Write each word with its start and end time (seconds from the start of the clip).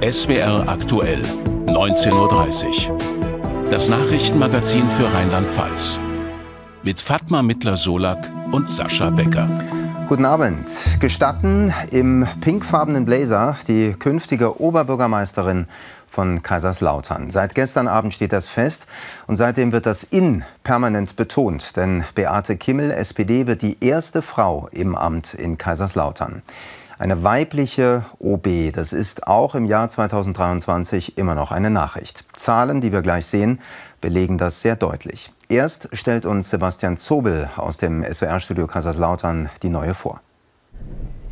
SWR 0.00 0.68
aktuell, 0.68 1.20
19.30 1.66 2.88
Uhr. 2.88 2.98
Das 3.72 3.88
Nachrichtenmagazin 3.88 4.88
für 4.90 5.12
Rheinland-Pfalz. 5.12 5.98
Mit 6.84 7.02
Fatma 7.02 7.42
Mittler-Solak 7.42 8.30
und 8.52 8.70
Sascha 8.70 9.10
Becker. 9.10 9.48
Guten 10.08 10.26
Abend. 10.26 10.70
Gestatten 11.00 11.74
im 11.90 12.24
pinkfarbenen 12.40 13.04
Blazer 13.04 13.56
die 13.66 13.94
künftige 13.94 14.60
Oberbürgermeisterin 14.60 15.66
von 16.06 16.40
Kaiserslautern. 16.40 17.32
Seit 17.32 17.56
gestern 17.56 17.88
Abend 17.88 18.14
steht 18.14 18.32
das 18.32 18.46
fest 18.46 18.86
und 19.26 19.34
seitdem 19.34 19.72
wird 19.72 19.86
das 19.86 20.04
In 20.04 20.44
permanent 20.62 21.16
betont, 21.16 21.74
denn 21.76 22.04
Beate 22.14 22.56
Kimmel, 22.56 22.92
SPD, 22.92 23.48
wird 23.48 23.62
die 23.62 23.82
erste 23.84 24.22
Frau 24.22 24.68
im 24.70 24.94
Amt 24.94 25.34
in 25.34 25.58
Kaiserslautern. 25.58 26.42
Eine 26.96 27.24
weibliche 27.24 28.04
OB, 28.20 28.72
das 28.72 28.92
ist 28.92 29.26
auch 29.26 29.56
im 29.56 29.64
Jahr 29.64 29.88
2023 29.88 31.18
immer 31.18 31.34
noch 31.34 31.50
eine 31.50 31.68
Nachricht. 31.68 32.24
Zahlen, 32.34 32.80
die 32.80 32.92
wir 32.92 33.02
gleich 33.02 33.26
sehen, 33.26 33.60
belegen 34.00 34.38
das 34.38 34.60
sehr 34.60 34.76
deutlich. 34.76 35.32
Erst 35.48 35.88
stellt 35.92 36.24
uns 36.24 36.50
Sebastian 36.50 36.96
Zobel 36.96 37.50
aus 37.56 37.78
dem 37.78 38.04
SWR-Studio 38.04 38.68
Kaiserslautern 38.68 39.50
die 39.62 39.70
neue 39.70 39.94
vor. 39.94 40.20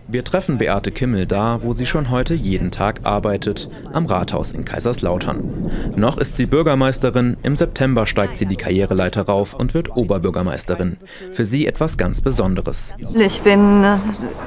Wir 0.08 0.24
treffen 0.24 0.58
Beate 0.58 0.90
Kimmel 0.90 1.26
da, 1.26 1.62
wo 1.62 1.72
sie 1.72 1.86
schon 1.86 2.10
heute 2.10 2.34
jeden 2.34 2.70
Tag 2.70 3.00
arbeitet, 3.04 3.70
am 3.92 4.06
Rathaus 4.06 4.52
in 4.52 4.64
Kaiserslautern. 4.64 5.70
Noch 5.96 6.18
ist 6.18 6.36
sie 6.36 6.46
Bürgermeisterin, 6.46 7.36
im 7.42 7.56
September 7.56 8.06
steigt 8.06 8.36
sie 8.36 8.46
die 8.46 8.56
Karriereleiter 8.56 9.22
rauf 9.22 9.54
und 9.54 9.74
wird 9.74 9.96
Oberbürgermeisterin. 9.96 10.96
Für 11.32 11.44
sie 11.44 11.66
etwas 11.66 11.96
ganz 11.96 12.20
Besonderes. 12.20 12.94
Ich 13.14 13.40
bin 13.42 13.84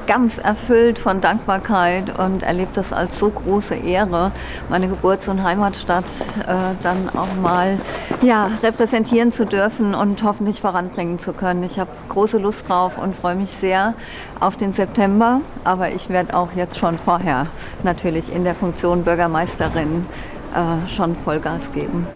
ganz 0.08 0.38
erfüllt 0.38 0.99
von 0.99 1.22
Dankbarkeit 1.22 2.20
und 2.20 2.44
erlebe 2.44 2.72
das 2.74 2.91
als 2.91 3.18
so 3.18 3.30
große 3.30 3.76
Ehre, 3.76 4.32
meine 4.70 4.88
Geburts- 4.88 5.30
und 5.30 5.44
Heimatstadt 5.44 6.05
äh, 6.48 6.76
dann 6.84 7.10
auch 7.10 7.34
mal 7.41 7.77
ja, 8.21 8.52
repräsentieren 8.62 9.32
zu 9.32 9.46
dürfen 9.46 9.96
und 9.96 10.24
hoffentlich 10.24 10.62
voranbringen 10.62 11.20
zu 11.20 11.34
können. 11.34 11.63
Ich 11.63 11.80
habe 11.80 11.91
große 12.10 12.37
Lust 12.37 12.68
drauf 12.68 12.98
und 12.98 13.15
freue 13.15 13.35
mich 13.35 13.49
sehr 13.62 13.93
auf 14.40 14.58
den 14.58 14.74
September 14.74 15.41
aber 15.63 15.91
ich 15.91 16.10
werde 16.10 16.35
auch 16.35 16.49
jetzt 16.55 16.77
schon 16.77 16.98
vorher 16.98 17.48
natürlich 17.84 18.34
in 18.34 18.43
der 18.43 18.55
Funktion 18.55 19.04
Bürgermeisterin 19.04 20.05
äh, 20.54 20.90
schon 20.90 21.15
Vollgas 21.15 21.62
geben. 21.74 22.07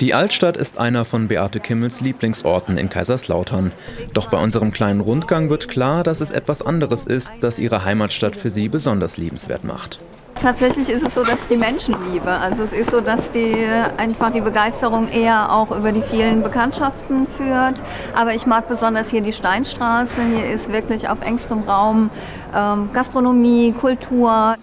Die 0.00 0.12
Altstadt 0.12 0.58
ist 0.58 0.78
einer 0.78 1.06
von 1.06 1.28
Beate 1.28 1.60
Kimmels 1.60 2.02
Lieblingsorten 2.02 2.76
in 2.76 2.90
Kaiserslautern. 2.90 3.72
Doch 4.12 4.28
bei 4.28 4.38
unserem 4.38 4.70
kleinen 4.70 5.00
Rundgang 5.00 5.48
wird 5.48 5.68
klar, 5.68 6.02
dass 6.02 6.20
es 6.20 6.30
etwas 6.30 6.60
anderes 6.60 7.06
ist, 7.06 7.30
das 7.40 7.58
ihre 7.58 7.84
Heimatstadt 7.84 8.36
für 8.36 8.50
sie 8.50 8.68
besonders 8.68 9.16
liebenswert 9.16 9.64
macht. 9.64 9.98
Tatsächlich 10.42 10.90
ist 10.90 11.02
es 11.02 11.14
so, 11.14 11.22
dass 11.22 11.40
ich 11.40 11.48
die 11.48 11.56
Menschen 11.56 11.96
liebe. 12.12 12.30
Also 12.30 12.64
es 12.64 12.72
ist 12.72 12.90
so, 12.90 13.00
dass 13.00 13.20
die 13.32 13.66
einfach 13.96 14.30
die 14.32 14.42
Begeisterung 14.42 15.08
eher 15.08 15.50
auch 15.50 15.70
über 15.70 15.92
die 15.92 16.02
vielen 16.02 16.42
Bekanntschaften 16.42 17.26
führt. 17.26 17.82
Aber 18.14 18.34
ich 18.34 18.44
mag 18.44 18.68
besonders 18.68 19.08
hier 19.08 19.22
die 19.22 19.32
Steinstraße. 19.32 20.20
Hier 20.30 20.44
ist 20.54 20.70
wirklich 20.70 21.08
auf 21.08 21.22
engstem 21.22 21.60
Raum 21.60 22.10
ähm, 22.54 22.90
Gastronomie, 22.92 23.72
Kultur. 23.72 24.56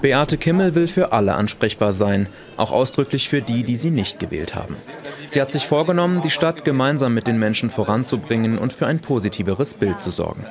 Beate 0.00 0.36
Kimmel 0.36 0.74
will 0.74 0.88
für 0.88 1.12
alle 1.12 1.34
ansprechbar 1.34 1.92
sein, 1.92 2.26
auch 2.56 2.72
ausdrücklich 2.72 3.28
für 3.28 3.40
die, 3.40 3.64
die 3.64 3.76
sie 3.76 3.90
nicht 3.90 4.18
gewählt 4.18 4.54
haben. 4.54 4.76
Sie 5.28 5.40
hat 5.40 5.50
sich 5.50 5.66
vorgenommen, 5.66 6.20
die 6.20 6.30
Stadt 6.30 6.64
gemeinsam 6.64 7.14
mit 7.14 7.26
den 7.26 7.38
Menschen 7.38 7.70
voranzubringen 7.70 8.58
und 8.58 8.72
für 8.72 8.86
ein 8.86 9.00
positiveres 9.00 9.74
Bild 9.74 10.02
zu 10.02 10.10
sorgen. 10.10 10.44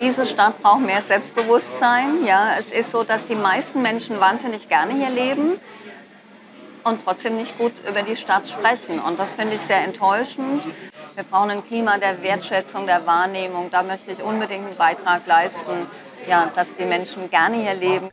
Diese 0.00 0.26
Stadt 0.26 0.60
braucht 0.62 0.84
mehr 0.84 1.02
Selbstbewusstsein. 1.06 2.24
Ja, 2.26 2.56
es 2.58 2.72
ist 2.76 2.90
so, 2.92 3.04
dass 3.04 3.26
die 3.26 3.34
meisten 3.34 3.82
Menschen 3.82 4.18
wahnsinnig 4.20 4.68
gerne 4.68 4.94
hier 4.94 5.10
leben 5.10 5.60
und 6.88 7.04
trotzdem 7.04 7.36
nicht 7.36 7.56
gut 7.58 7.72
über 7.88 8.02
die 8.02 8.16
Stadt 8.16 8.48
sprechen. 8.48 8.98
Und 8.98 9.18
das 9.18 9.34
finde 9.34 9.54
ich 9.54 9.60
sehr 9.62 9.84
enttäuschend. 9.84 10.64
Wir 11.14 11.24
brauchen 11.24 11.50
ein 11.50 11.64
Klima 11.64 11.98
der 11.98 12.22
Wertschätzung, 12.22 12.86
der 12.86 13.04
Wahrnehmung. 13.06 13.70
Da 13.70 13.82
möchte 13.82 14.12
ich 14.12 14.22
unbedingt 14.22 14.66
einen 14.66 14.76
Beitrag 14.76 15.26
leisten, 15.26 15.86
ja, 16.28 16.50
dass 16.54 16.66
die 16.78 16.84
Menschen 16.84 17.30
gerne 17.30 17.56
hier 17.56 17.74
leben. 17.74 18.10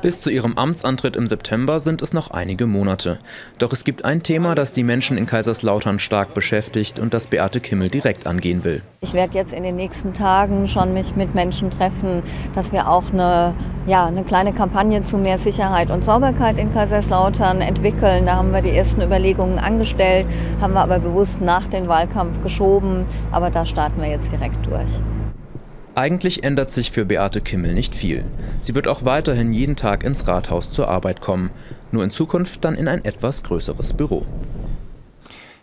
Bis 0.00 0.20
zu 0.20 0.30
ihrem 0.30 0.56
Amtsantritt 0.56 1.16
im 1.16 1.26
September 1.26 1.80
sind 1.80 2.02
es 2.02 2.14
noch 2.14 2.30
einige 2.30 2.66
Monate. 2.66 3.18
Doch 3.58 3.72
es 3.72 3.84
gibt 3.84 4.04
ein 4.04 4.22
Thema, 4.22 4.54
das 4.54 4.72
die 4.72 4.84
Menschen 4.84 5.18
in 5.18 5.26
Kaiserslautern 5.26 5.98
stark 5.98 6.34
beschäftigt 6.34 7.00
und 7.00 7.14
das 7.14 7.26
Beate 7.26 7.60
Kimmel 7.60 7.88
direkt 7.88 8.28
angehen 8.28 8.62
will. 8.62 8.82
Ich 9.00 9.12
werde 9.12 9.34
jetzt 9.34 9.52
in 9.52 9.64
den 9.64 9.74
nächsten 9.74 10.12
Tagen 10.12 10.68
schon 10.68 10.94
mich 10.94 11.16
mit 11.16 11.34
Menschen 11.34 11.70
treffen, 11.70 12.22
dass 12.54 12.70
wir 12.70 12.88
auch 12.88 13.10
eine, 13.12 13.54
ja, 13.88 14.06
eine 14.06 14.22
kleine 14.22 14.52
Kampagne 14.52 15.02
zu 15.02 15.18
mehr 15.18 15.38
Sicherheit 15.38 15.90
und 15.90 16.04
Sauberkeit 16.04 16.58
in 16.58 16.72
Kaiserslautern 16.72 17.60
entwickeln. 17.60 18.26
Da 18.26 18.36
haben 18.36 18.52
wir 18.52 18.62
die 18.62 18.76
ersten 18.76 19.02
Überlegungen 19.02 19.58
angestellt, 19.58 20.26
haben 20.60 20.74
wir 20.74 20.80
aber 20.80 21.00
bewusst 21.00 21.40
nach 21.40 21.66
dem 21.66 21.88
Wahlkampf 21.88 22.40
geschoben. 22.42 23.04
Aber 23.32 23.50
da 23.50 23.66
starten 23.66 24.00
wir 24.00 24.10
jetzt 24.10 24.30
direkt 24.30 24.64
durch. 24.64 25.00
Eigentlich 25.98 26.44
ändert 26.44 26.70
sich 26.70 26.92
für 26.92 27.04
Beate 27.04 27.40
Kimmel 27.40 27.74
nicht 27.74 27.92
viel. 27.92 28.24
Sie 28.60 28.76
wird 28.76 28.86
auch 28.86 29.04
weiterhin 29.04 29.52
jeden 29.52 29.74
Tag 29.74 30.04
ins 30.04 30.28
Rathaus 30.28 30.70
zur 30.70 30.86
Arbeit 30.86 31.20
kommen, 31.20 31.50
nur 31.90 32.04
in 32.04 32.12
Zukunft 32.12 32.64
dann 32.64 32.76
in 32.76 32.86
ein 32.86 33.04
etwas 33.04 33.42
größeres 33.42 33.94
Büro. 33.94 34.24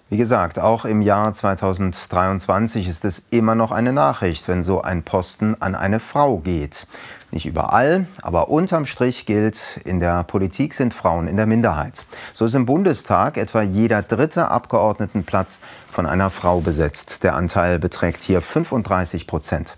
Wie 0.09 0.17
gesagt, 0.17 0.59
auch 0.59 0.83
im 0.83 1.01
Jahr 1.01 1.31
2023 1.31 2.89
ist 2.89 3.05
es 3.05 3.19
immer 3.31 3.55
noch 3.55 3.71
eine 3.71 3.93
Nachricht, 3.93 4.45
wenn 4.49 4.61
so 4.61 4.81
ein 4.81 5.03
Posten 5.03 5.55
an 5.61 5.73
eine 5.73 6.01
Frau 6.01 6.39
geht. 6.39 6.85
Nicht 7.31 7.45
überall, 7.45 8.05
aber 8.21 8.49
unterm 8.49 8.85
Strich 8.85 9.25
gilt, 9.25 9.79
in 9.85 10.01
der 10.01 10.25
Politik 10.25 10.73
sind 10.73 10.93
Frauen 10.93 11.29
in 11.29 11.37
der 11.37 11.45
Minderheit. 11.45 12.03
So 12.33 12.43
ist 12.43 12.55
im 12.55 12.65
Bundestag 12.65 13.37
etwa 13.37 13.61
jeder 13.61 14.01
dritte 14.01 14.51
Abgeordnetenplatz 14.51 15.61
von 15.89 16.05
einer 16.05 16.29
Frau 16.29 16.59
besetzt. 16.59 17.23
Der 17.23 17.37
Anteil 17.37 17.79
beträgt 17.79 18.21
hier 18.21 18.41
35 18.41 19.27
Prozent. 19.27 19.77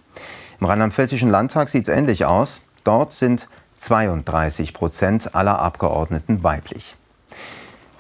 Im 0.59 0.66
Rheinland-Pfälzischen 0.66 1.29
Landtag 1.29 1.69
sieht 1.69 1.88
es 1.88 1.95
ähnlich 1.95 2.25
aus. 2.25 2.62
Dort 2.84 3.13
sind 3.13 3.47
32 3.78 4.73
Prozent 4.73 5.35
aller 5.35 5.59
Abgeordneten 5.59 6.44
weiblich. 6.44 6.95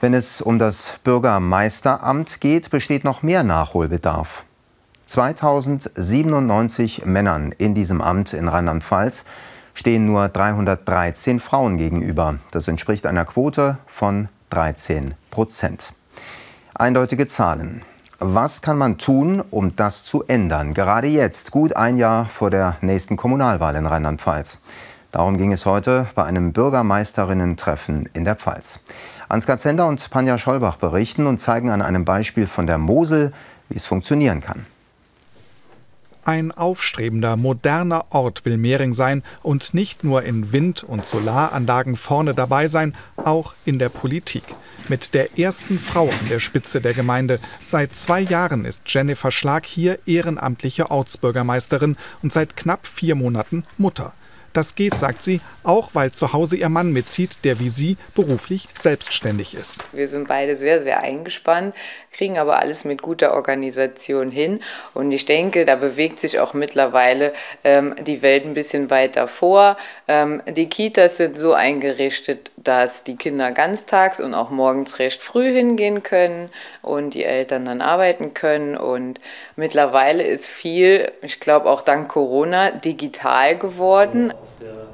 Wenn 0.01 0.13
es 0.13 0.41
um 0.41 0.59
das 0.59 0.99
Bürgermeisteramt 1.03 2.41
geht, 2.41 2.69
besteht 2.69 3.03
noch 3.03 3.23
mehr 3.23 3.43
Nachholbedarf. 3.43 4.43
2097 5.05 7.05
Männern 7.05 7.53
in 7.57 7.75
diesem 7.75 8.01
Amt 8.01 8.33
in 8.33 8.47
Rheinland-Pfalz 8.47 9.25
stehen 9.73 10.05
nur 10.05 10.27
313 10.27 11.39
Frauen 11.39 11.77
gegenüber. 11.77 12.39
Das 12.51 12.67
entspricht 12.67 13.05
einer 13.05 13.25
Quote 13.25 13.77
von 13.85 14.27
13 14.49 15.13
Prozent. 15.29 15.93
Eindeutige 16.73 17.27
Zahlen. 17.27 17.83
Was 18.19 18.63
kann 18.63 18.79
man 18.79 18.97
tun, 18.97 19.43
um 19.51 19.75
das 19.75 20.03
zu 20.03 20.23
ändern? 20.23 20.73
Gerade 20.73 21.05
jetzt, 21.05 21.51
gut 21.51 21.75
ein 21.75 21.97
Jahr 21.97 22.25
vor 22.25 22.49
der 22.49 22.77
nächsten 22.81 23.15
Kommunalwahl 23.15 23.75
in 23.75 23.85
Rheinland-Pfalz. 23.85 24.57
Darum 25.11 25.37
ging 25.37 25.53
es 25.53 25.67
heute 25.67 26.07
bei 26.15 26.23
einem 26.23 26.51
Bürgermeisterinnen-Treffen 26.51 28.09
in 28.13 28.25
der 28.25 28.35
Pfalz. 28.35 28.79
Ansgar 29.29 29.59
Zender 29.59 29.85
und 29.85 30.09
Panja 30.09 30.39
Schollbach 30.39 30.77
berichten 30.77 31.27
und 31.27 31.37
zeigen 31.37 31.69
an 31.69 31.83
einem 31.83 32.05
Beispiel 32.05 32.47
von 32.47 32.65
der 32.65 32.79
Mosel, 32.79 33.33
wie 33.69 33.77
es 33.77 33.85
funktionieren 33.85 34.41
kann. 34.41 34.65
Ein 36.27 36.51
aufstrebender, 36.51 37.37
moderner 37.37 38.07
Ort 38.09 38.43
will 38.43 38.57
Mehring 38.57 38.93
sein 38.93 39.23
und 39.43 39.73
nicht 39.73 40.03
nur 40.03 40.23
in 40.23 40.51
Wind- 40.51 40.83
und 40.83 41.05
Solaranlagen 41.05 41.95
vorne 41.95 42.33
dabei 42.33 42.67
sein, 42.67 42.97
auch 43.15 43.53
in 43.63 43.79
der 43.79 43.87
Politik. 43.87 44.43
Mit 44.89 45.13
der 45.13 45.39
ersten 45.39 45.79
Frau 45.79 46.09
an 46.09 46.27
der 46.29 46.41
Spitze 46.41 46.81
der 46.81 46.93
Gemeinde. 46.93 47.39
Seit 47.61 47.95
zwei 47.95 48.19
Jahren 48.19 48.65
ist 48.65 48.81
Jennifer 48.87 49.31
Schlag 49.31 49.65
hier 49.65 49.99
ehrenamtliche 50.05 50.91
Ortsbürgermeisterin 50.91 51.95
und 52.21 52.33
seit 52.33 52.57
knapp 52.57 52.87
vier 52.87 53.15
Monaten 53.15 53.63
Mutter. 53.77 54.11
Das 54.57 54.73
geht, 54.73 54.97
sagt 54.97 55.21
sie, 55.21 55.39
auch 55.61 55.89
weil 55.93 56.13
zu 56.13 56.33
Hause 56.33 56.57
ihr 56.57 56.69
Mann 56.69 56.91
mitzieht, 56.91 57.43
der 57.43 57.59
wie 57.59 57.69
sie 57.69 57.95
beruflich 58.15 58.67
selbstständig 58.73 59.53
ist. 59.53 59.85
Wir 59.91 60.07
sind 60.07 60.27
beide 60.27 60.55
sehr, 60.55 60.81
sehr 60.81 61.01
eingespannt, 61.01 61.75
kriegen 62.11 62.39
aber 62.39 62.57
alles 62.57 62.83
mit 62.83 63.03
guter 63.03 63.35
Organisation 63.35 64.31
hin. 64.31 64.61
Und 64.95 65.11
ich 65.11 65.25
denke, 65.25 65.63
da 65.65 65.75
bewegt 65.75 66.17
sich 66.17 66.39
auch 66.39 66.55
mittlerweile 66.55 67.33
ähm, 67.63 67.93
die 68.01 68.23
Welt 68.23 68.45
ein 68.45 68.55
bisschen 68.55 68.89
weiter 68.89 69.27
vor. 69.27 69.77
Ähm, 70.07 70.41
die 70.47 70.67
Kitas 70.67 71.17
sind 71.17 71.37
so 71.37 71.53
eingerichtet, 71.53 72.49
dass 72.55 73.03
die 73.03 73.15
Kinder 73.15 73.51
ganztags 73.51 74.19
und 74.19 74.33
auch 74.33 74.49
morgens 74.49 74.97
recht 74.97 75.21
früh 75.21 75.53
hingehen 75.53 76.01
können 76.01 76.49
und 76.81 77.13
die 77.13 77.25
Eltern 77.25 77.65
dann 77.65 77.81
arbeiten 77.81 78.33
können. 78.33 78.75
Und 78.75 79.19
mittlerweile 79.55 80.23
ist 80.23 80.47
viel, 80.47 81.11
ich 81.21 81.39
glaube 81.39 81.69
auch 81.69 81.83
dank 81.83 82.09
Corona, 82.09 82.71
digital 82.71 83.55
geworden. 83.55 84.33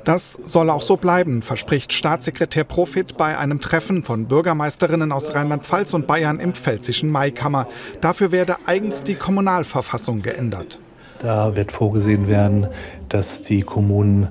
Das 0.05 0.33
soll 0.43 0.69
auch 0.69 0.81
so 0.81 0.97
bleiben, 0.97 1.41
verspricht 1.41 1.93
Staatssekretär 1.93 2.65
Profit 2.65 3.15
bei 3.15 3.37
einem 3.37 3.61
Treffen 3.61 4.03
von 4.03 4.25
Bürgermeisterinnen 4.25 5.13
aus 5.13 5.33
Rheinland-Pfalz 5.33 5.93
und 5.93 6.07
Bayern 6.07 6.39
im 6.39 6.53
Pfälzischen 6.53 7.09
Maikammer. 7.09 7.67
Dafür 8.01 8.31
werde 8.31 8.57
eigens 8.65 9.03
die 9.03 9.15
Kommunalverfassung 9.15 10.21
geändert. 10.21 10.79
Da 11.19 11.55
wird 11.55 11.71
vorgesehen 11.71 12.27
werden, 12.27 12.67
dass 13.07 13.43
die 13.43 13.61
Kommunen 13.61 14.27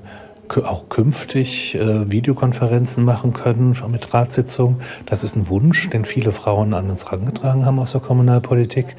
auch 0.63 0.89
künftig 0.89 1.73
äh, 1.73 2.11
Videokonferenzen 2.11 3.03
machen 3.03 3.33
können 3.33 3.75
mit 3.89 4.13
Ratssitzungen. 4.13 4.81
Das 5.07 5.23
ist 5.23 5.35
ein 5.35 5.49
Wunsch, 5.49 5.89
den 5.89 6.05
viele 6.05 6.31
Frauen 6.31 6.75
an 6.75 6.91
uns 6.91 7.05
herangetragen 7.05 7.65
haben 7.65 7.79
aus 7.79 7.93
der 7.93 8.01
Kommunalpolitik. 8.01 8.95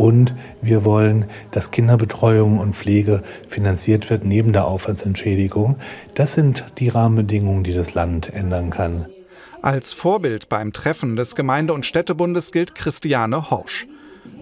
Und 0.00 0.34
wir 0.62 0.86
wollen, 0.86 1.26
dass 1.50 1.72
Kinderbetreuung 1.72 2.56
und 2.56 2.74
Pflege 2.74 3.22
finanziert 3.48 4.08
wird 4.08 4.24
neben 4.24 4.54
der 4.54 4.64
Aufwandsentschädigung. 4.64 5.76
Das 6.14 6.32
sind 6.32 6.64
die 6.78 6.88
Rahmenbedingungen, 6.88 7.64
die 7.64 7.74
das 7.74 7.92
Land 7.92 8.32
ändern 8.32 8.70
kann. 8.70 9.04
Als 9.60 9.92
Vorbild 9.92 10.48
beim 10.48 10.72
Treffen 10.72 11.16
des 11.16 11.34
Gemeinde- 11.34 11.74
und 11.74 11.84
Städtebundes 11.84 12.50
gilt 12.50 12.74
Christiane 12.74 13.50
Horsch. 13.50 13.86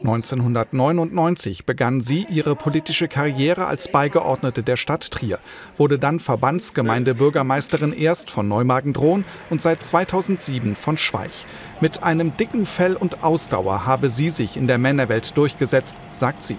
1999 0.01 1.67
begann 1.67 2.01
sie 2.01 2.27
ihre 2.29 2.55
politische 2.55 3.09
Karriere 3.09 3.67
als 3.67 3.91
Beigeordnete 3.91 4.63
der 4.63 4.77
Stadt 4.77 5.11
Trier, 5.11 5.39
wurde 5.77 5.99
dann 5.99 6.21
Verbandsgemeindebürgermeisterin 6.21 7.93
erst 7.93 8.31
von 8.31 8.49
Neumagen-Dhron 8.49 9.25
und 9.51 9.61
seit 9.61 9.83
2007 9.83 10.77
von 10.77 10.99
Schweich. 10.99 11.47
Mit 11.81 12.03
einem 12.03 12.37
dicken 12.37 12.67
Fell 12.67 12.95
und 12.95 13.25
Ausdauer 13.25 13.87
habe 13.87 14.09
sie 14.09 14.31
sich 14.31 14.57
in 14.57 14.67
der 14.67 14.79
Männerwelt 14.79 15.37
durchgesetzt, 15.37 15.97
sagt 16.13 16.45
sie. 16.45 16.57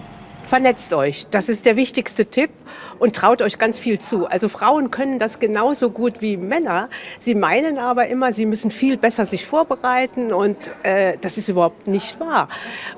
Vernetzt 0.50 0.92
euch, 0.92 1.28
das 1.30 1.48
ist 1.48 1.64
der 1.64 1.76
wichtigste 1.76 2.26
Tipp 2.26 2.50
und 2.98 3.14
traut 3.14 3.40
euch 3.40 3.56
ganz 3.56 3.78
viel 3.78 4.00
zu. 4.00 4.26
Also 4.26 4.48
Frauen 4.48 4.90
können 4.90 5.20
das 5.20 5.38
genauso 5.38 5.90
gut 5.90 6.20
wie 6.20 6.36
Männer. 6.36 6.88
Sie 7.20 7.36
meinen 7.36 7.78
aber 7.78 8.08
immer, 8.08 8.32
sie 8.32 8.46
müssen 8.46 8.72
viel 8.72 8.96
besser 8.96 9.26
sich 9.26 9.46
vorbereiten 9.46 10.32
und 10.32 10.72
äh, 10.82 11.14
das 11.20 11.38
ist 11.38 11.48
überhaupt 11.50 11.86
nicht 11.86 12.18
wahr. 12.18 12.48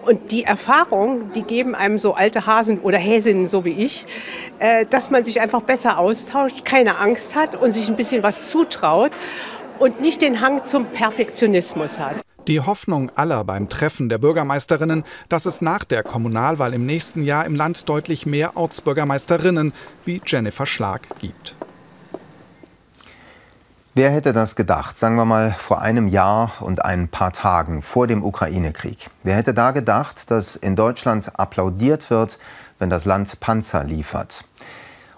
Und 0.07 0.31
die 0.31 0.45
Erfahrung, 0.45 1.31
die 1.35 1.43
geben 1.43 1.75
einem 1.75 1.99
so 1.99 2.15
alte 2.15 2.47
Hasen 2.47 2.81
oder 2.81 2.97
Häsinnen 2.97 3.49
so 3.49 3.67
wie 3.67 3.85
ich, 3.85 4.07
äh, 4.59 4.87
dass 4.87 5.11
man 5.11 5.23
sich 5.23 5.43
einfach 5.43 5.61
besser 5.61 5.99
austauscht, 5.99 6.65
keine 6.65 6.97
Angst 6.97 7.37
hat 7.37 7.55
und 7.55 7.73
sich 7.73 7.87
ein 7.87 7.97
bisschen 7.97 8.23
was 8.23 8.49
zutraut 8.49 9.13
und 9.79 10.01
nicht 10.01 10.23
den 10.23 10.41
Hang 10.41 10.63
zum 10.63 10.87
Perfektionismus 10.87 11.99
hat. 11.99 12.17
Die 12.49 12.61
Hoffnung 12.61 13.11
aller 13.15 13.45
beim 13.45 13.69
Treffen 13.69 14.09
der 14.09 14.19
Bürgermeisterinnen, 14.19 15.05
dass 15.29 15.47
es 15.47 15.61
nach 15.61 15.85
der 15.85 16.03
Kommunalwahl 16.03 16.75
im 16.75 16.87
nächsten 16.87 17.23
Jahr 17.23 17.47
im 17.47 17.55
Land 17.55 17.89
deutlich 17.89 18.27
mehr 18.27 18.57
Ortsbürgermeisterinnen 18.57 19.73
wie 20.05 20.21
Jennifer 20.27 20.67
Schlag 20.67 21.03
gibt. 21.21 21.55
Wer 23.95 24.11
hätte 24.11 24.33
das 24.33 24.57
gedacht, 24.57 24.99
sagen 24.99 25.17
wir 25.17 25.27
mal 25.27 25.53
vor 25.53 25.83
einem 25.83 26.09
Jahr 26.09 26.53
und 26.61 26.85
ein 26.85 27.09
paar 27.09 27.33
Tagen 27.33 27.83
vor 27.83 28.07
dem 28.07 28.25
Ukraine-Krieg? 28.25 29.11
Wer 29.23 29.37
hätte 29.37 29.55
da 29.55 29.71
gedacht, 29.71 30.31
dass 30.31 30.57
in 30.57 30.75
Deutschland 30.75 31.39
applaudiert 31.39 32.11
wird, 32.11 32.39
wenn 32.79 32.91
das 32.91 33.05
Land 33.05 33.39
Panzer 33.39 33.85
liefert? 33.85 34.45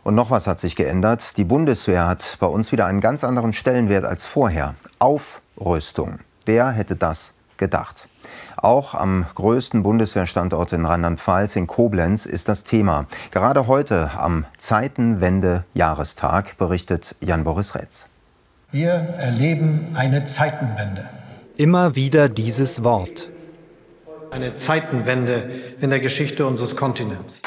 Und 0.03 0.15
noch 0.15 0.31
was 0.31 0.47
hat 0.47 0.61
sich 0.61 0.76
geändert. 0.76 1.38
Die 1.38 1.44
Bundeswehr 1.44 2.06
hat 2.06 2.37
bei 2.41 2.47
uns 2.47 2.73
wieder 2.73 2.85
einen 2.85 3.00
ganz 3.00 3.25
anderen 3.25 3.55
Stellenwert 3.55 4.05
als 4.05 4.26
vorher. 4.26 4.75
Aufrüstung. 4.99 6.19
Wer 6.46 6.70
hätte 6.70 6.96
das 6.96 7.35
gedacht? 7.56 8.08
Auch 8.56 8.94
am 8.94 9.26
größten 9.35 9.82
Bundeswehrstandort 9.82 10.73
in 10.73 10.85
Rheinland-Pfalz 10.85 11.56
in 11.56 11.67
Koblenz 11.67 12.26
ist 12.26 12.49
das 12.49 12.64
Thema. 12.64 13.06
Gerade 13.31 13.67
heute 13.67 14.11
am 14.19 14.44
Zeitenwende-Jahrestag 14.58 16.58
berichtet 16.58 17.17
Jan-Boris 17.20 17.75
Retz. 17.75 18.06
Wir 18.73 18.93
erleben 18.93 19.88
eine 19.94 20.25
Zeitenwende. 20.25 21.08
Immer 21.56 21.94
wieder 21.94 22.29
dieses 22.29 22.85
Wort. 22.85 23.31
Eine 24.31 24.56
Zeitenwende 24.56 25.50
in 25.81 25.90
der 25.90 26.00
Geschichte 26.00 26.47
unseres 26.47 26.75
Kontinents. 26.75 27.43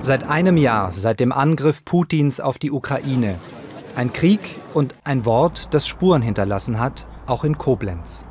Seit 0.00 0.28
einem 0.28 0.56
Jahr, 0.56 0.90
seit 0.90 1.20
dem 1.20 1.30
Angriff 1.30 1.84
Putins 1.84 2.40
auf 2.40 2.58
die 2.58 2.72
Ukraine. 2.72 3.36
Ein 3.94 4.12
Krieg 4.12 4.40
und 4.74 4.94
ein 5.04 5.24
Wort, 5.24 5.72
das 5.72 5.86
Spuren 5.86 6.22
hinterlassen 6.22 6.80
hat, 6.80 7.06
auch 7.26 7.44
in 7.44 7.58
Koblenz. 7.58 8.26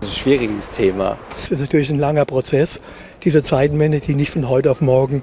Das 0.00 0.10
ist 0.10 0.16
ein 0.16 0.22
schwieriges 0.22 0.70
Thema. 0.70 1.16
Es 1.34 1.50
ist 1.50 1.60
natürlich 1.60 1.90
ein 1.90 1.98
langer 1.98 2.24
Prozess, 2.24 2.80
diese 3.22 3.42
Zeitenwende, 3.42 4.00
die 4.00 4.14
nicht 4.14 4.30
von 4.30 4.48
heute 4.48 4.70
auf 4.70 4.80
morgen 4.80 5.22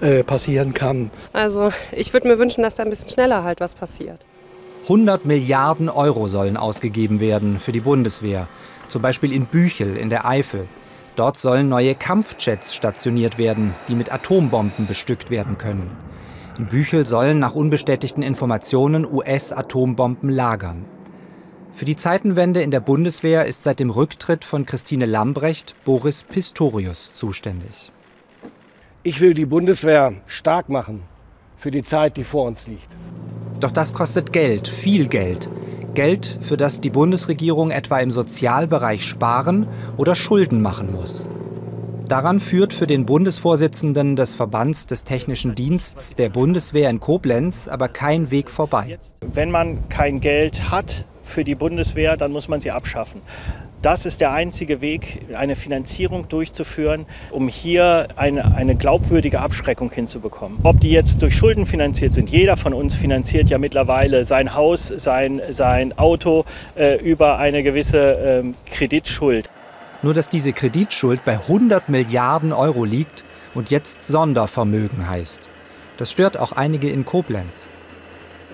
äh, 0.00 0.22
passieren 0.24 0.74
kann. 0.74 1.10
Also 1.32 1.70
ich 1.92 2.12
würde 2.12 2.28
mir 2.28 2.38
wünschen, 2.38 2.62
dass 2.62 2.74
da 2.74 2.82
ein 2.82 2.90
bisschen 2.90 3.10
schneller 3.10 3.44
halt 3.44 3.60
was 3.60 3.74
passiert. 3.74 4.24
100 4.84 5.24
Milliarden 5.24 5.88
Euro 5.88 6.28
sollen 6.28 6.56
ausgegeben 6.56 7.18
werden 7.18 7.58
für 7.58 7.72
die 7.72 7.80
Bundeswehr, 7.80 8.46
zum 8.88 9.02
Beispiel 9.02 9.32
in 9.32 9.46
Büchel 9.46 9.96
in 9.96 10.10
der 10.10 10.26
Eifel. 10.26 10.68
Dort 11.16 11.38
sollen 11.38 11.68
neue 11.68 11.94
Kampfjets 11.94 12.74
stationiert 12.74 13.38
werden, 13.38 13.74
die 13.88 13.94
mit 13.94 14.12
Atombomben 14.12 14.86
bestückt 14.86 15.30
werden 15.30 15.58
können. 15.58 15.90
In 16.58 16.66
Büchel 16.66 17.06
sollen 17.06 17.38
nach 17.38 17.54
unbestätigten 17.54 18.22
Informationen 18.22 19.04
US-Atombomben 19.10 20.30
lagern. 20.30 20.84
Für 21.76 21.84
die 21.84 21.98
Zeitenwende 21.98 22.62
in 22.62 22.70
der 22.70 22.80
Bundeswehr 22.80 23.44
ist 23.44 23.62
seit 23.62 23.80
dem 23.80 23.90
Rücktritt 23.90 24.46
von 24.46 24.64
Christine 24.64 25.04
Lambrecht 25.04 25.74
Boris 25.84 26.22
Pistorius 26.22 27.12
zuständig. 27.12 27.92
Ich 29.02 29.20
will 29.20 29.34
die 29.34 29.44
Bundeswehr 29.44 30.14
stark 30.26 30.70
machen 30.70 31.02
für 31.58 31.70
die 31.70 31.82
Zeit, 31.82 32.16
die 32.16 32.24
vor 32.24 32.46
uns 32.46 32.66
liegt. 32.66 32.88
Doch 33.60 33.70
das 33.70 33.92
kostet 33.92 34.32
Geld, 34.32 34.68
viel 34.68 35.06
Geld. 35.08 35.50
Geld, 35.92 36.38
für 36.40 36.56
das 36.56 36.80
die 36.80 36.88
Bundesregierung 36.88 37.70
etwa 37.70 37.98
im 37.98 38.10
Sozialbereich 38.10 39.04
sparen 39.04 39.66
oder 39.98 40.14
Schulden 40.14 40.62
machen 40.62 40.94
muss. 40.94 41.28
Daran 42.08 42.40
führt 42.40 42.72
für 42.72 42.86
den 42.86 43.04
Bundesvorsitzenden 43.04 44.16
des 44.16 44.34
Verbands 44.34 44.86
des 44.86 45.04
Technischen 45.04 45.54
Dienstes 45.54 46.14
der 46.14 46.30
Bundeswehr 46.30 46.88
in 46.88 47.00
Koblenz 47.00 47.68
aber 47.68 47.88
kein 47.88 48.30
Weg 48.30 48.48
vorbei. 48.48 48.98
Wenn 49.20 49.50
man 49.50 49.90
kein 49.90 50.20
Geld 50.20 50.70
hat, 50.70 51.04
für 51.26 51.44
die 51.44 51.54
Bundeswehr, 51.54 52.16
dann 52.16 52.32
muss 52.32 52.48
man 52.48 52.60
sie 52.60 52.70
abschaffen. 52.70 53.20
Das 53.82 54.06
ist 54.06 54.20
der 54.20 54.32
einzige 54.32 54.80
Weg, 54.80 55.26
eine 55.36 55.54
Finanzierung 55.54 56.28
durchzuführen, 56.28 57.06
um 57.30 57.46
hier 57.46 58.08
eine, 58.16 58.56
eine 58.56 58.74
glaubwürdige 58.74 59.40
Abschreckung 59.40 59.92
hinzubekommen. 59.92 60.58
Ob 60.62 60.80
die 60.80 60.90
jetzt 60.90 61.22
durch 61.22 61.36
Schulden 61.36 61.66
finanziert 61.66 62.14
sind, 62.14 62.30
jeder 62.30 62.56
von 62.56 62.72
uns 62.72 62.94
finanziert 62.94 63.48
ja 63.50 63.58
mittlerweile 63.58 64.24
sein 64.24 64.54
Haus, 64.54 64.88
sein, 64.88 65.40
sein 65.50 65.96
Auto 65.98 66.44
äh, 66.74 66.96
über 66.98 67.38
eine 67.38 67.62
gewisse 67.62 68.42
äh, 68.44 68.72
Kreditschuld. 68.74 69.50
Nur 70.02 70.14
dass 70.14 70.28
diese 70.28 70.52
Kreditschuld 70.52 71.24
bei 71.24 71.34
100 71.34 71.88
Milliarden 71.88 72.52
Euro 72.52 72.84
liegt 72.84 73.24
und 73.54 73.70
jetzt 73.70 74.04
Sondervermögen 74.04 75.08
heißt. 75.08 75.48
Das 75.96 76.10
stört 76.10 76.38
auch 76.38 76.52
einige 76.52 76.90
in 76.90 77.04
Koblenz 77.04 77.68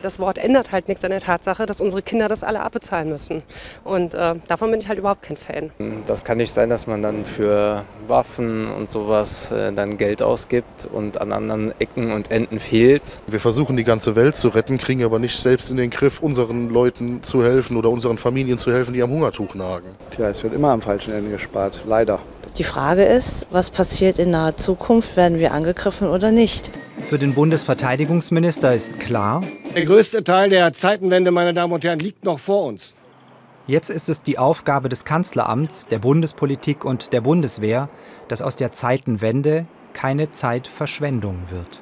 das 0.02 0.18
Wort 0.18 0.38
ändert 0.38 0.72
halt 0.72 0.88
nichts 0.88 1.04
an 1.04 1.10
der 1.10 1.20
Tatsache, 1.20 1.66
dass 1.66 1.80
unsere 1.80 2.02
Kinder 2.02 2.28
das 2.28 2.44
alle 2.44 2.60
abbezahlen 2.60 3.08
müssen. 3.08 3.42
Und 3.84 4.14
äh, 4.14 4.34
davon 4.48 4.70
bin 4.70 4.80
ich 4.80 4.88
halt 4.88 4.98
überhaupt 4.98 5.22
kein 5.22 5.36
Fan. 5.36 5.70
Das 6.06 6.24
kann 6.24 6.38
nicht 6.38 6.52
sein, 6.52 6.68
dass 6.68 6.86
man 6.86 7.02
dann 7.02 7.24
für 7.24 7.84
Waffen 8.08 8.70
und 8.70 8.90
sowas 8.90 9.50
äh, 9.50 9.72
dann 9.72 9.96
Geld 9.96 10.22
ausgibt 10.22 10.88
und 10.92 11.20
an 11.20 11.32
anderen 11.32 11.72
Ecken 11.80 12.12
und 12.12 12.30
Enden 12.30 12.58
fehlt. 12.58 13.22
Wir 13.26 13.40
versuchen 13.40 13.76
die 13.76 13.84
ganze 13.84 14.16
Welt 14.16 14.36
zu 14.36 14.48
retten, 14.48 14.78
kriegen 14.78 15.04
aber 15.04 15.18
nicht 15.18 15.36
selbst 15.36 15.70
in 15.70 15.76
den 15.76 15.90
Griff, 15.90 16.20
unseren 16.20 16.68
Leuten 16.68 17.22
zu 17.22 17.42
helfen 17.42 17.76
oder 17.76 17.90
unseren 17.90 18.18
Familien 18.18 18.58
zu 18.58 18.72
helfen, 18.72 18.94
die 18.94 19.02
am 19.02 19.10
Hungertuch 19.10 19.54
nagen. 19.54 19.88
Tja, 20.10 20.28
es 20.28 20.42
wird 20.42 20.54
immer 20.54 20.70
am 20.70 20.82
falschen 20.82 21.14
Ende 21.14 21.30
gespart, 21.30 21.84
leider. 21.86 22.20
Die 22.58 22.64
Frage 22.64 23.04
ist, 23.04 23.46
was 23.50 23.70
passiert 23.70 24.18
in 24.18 24.30
naher 24.30 24.56
Zukunft? 24.56 25.16
Werden 25.16 25.38
wir 25.38 25.52
angegriffen 25.52 26.08
oder 26.08 26.30
nicht? 26.30 26.70
Für 27.06 27.18
den 27.18 27.32
Bundesverteidigungsminister 27.32 28.74
ist 28.74 29.00
klar, 29.00 29.42
der 29.74 29.86
größte 29.86 30.22
Teil 30.22 30.50
der 30.50 30.74
Zeitenwende, 30.74 31.30
meine 31.30 31.54
Damen 31.54 31.72
und 31.72 31.82
Herren, 31.82 31.98
liegt 31.98 32.26
noch 32.26 32.38
vor 32.38 32.64
uns. 32.64 32.92
Jetzt 33.66 33.88
ist 33.88 34.10
es 34.10 34.22
die 34.22 34.38
Aufgabe 34.38 34.90
des 34.90 35.06
Kanzleramts, 35.06 35.86
der 35.86 35.98
Bundespolitik 35.98 36.84
und 36.84 37.14
der 37.14 37.22
Bundeswehr, 37.22 37.88
dass 38.28 38.42
aus 38.42 38.56
der 38.56 38.72
Zeitenwende 38.72 39.64
keine 39.94 40.30
Zeitverschwendung 40.30 41.44
wird. 41.48 41.80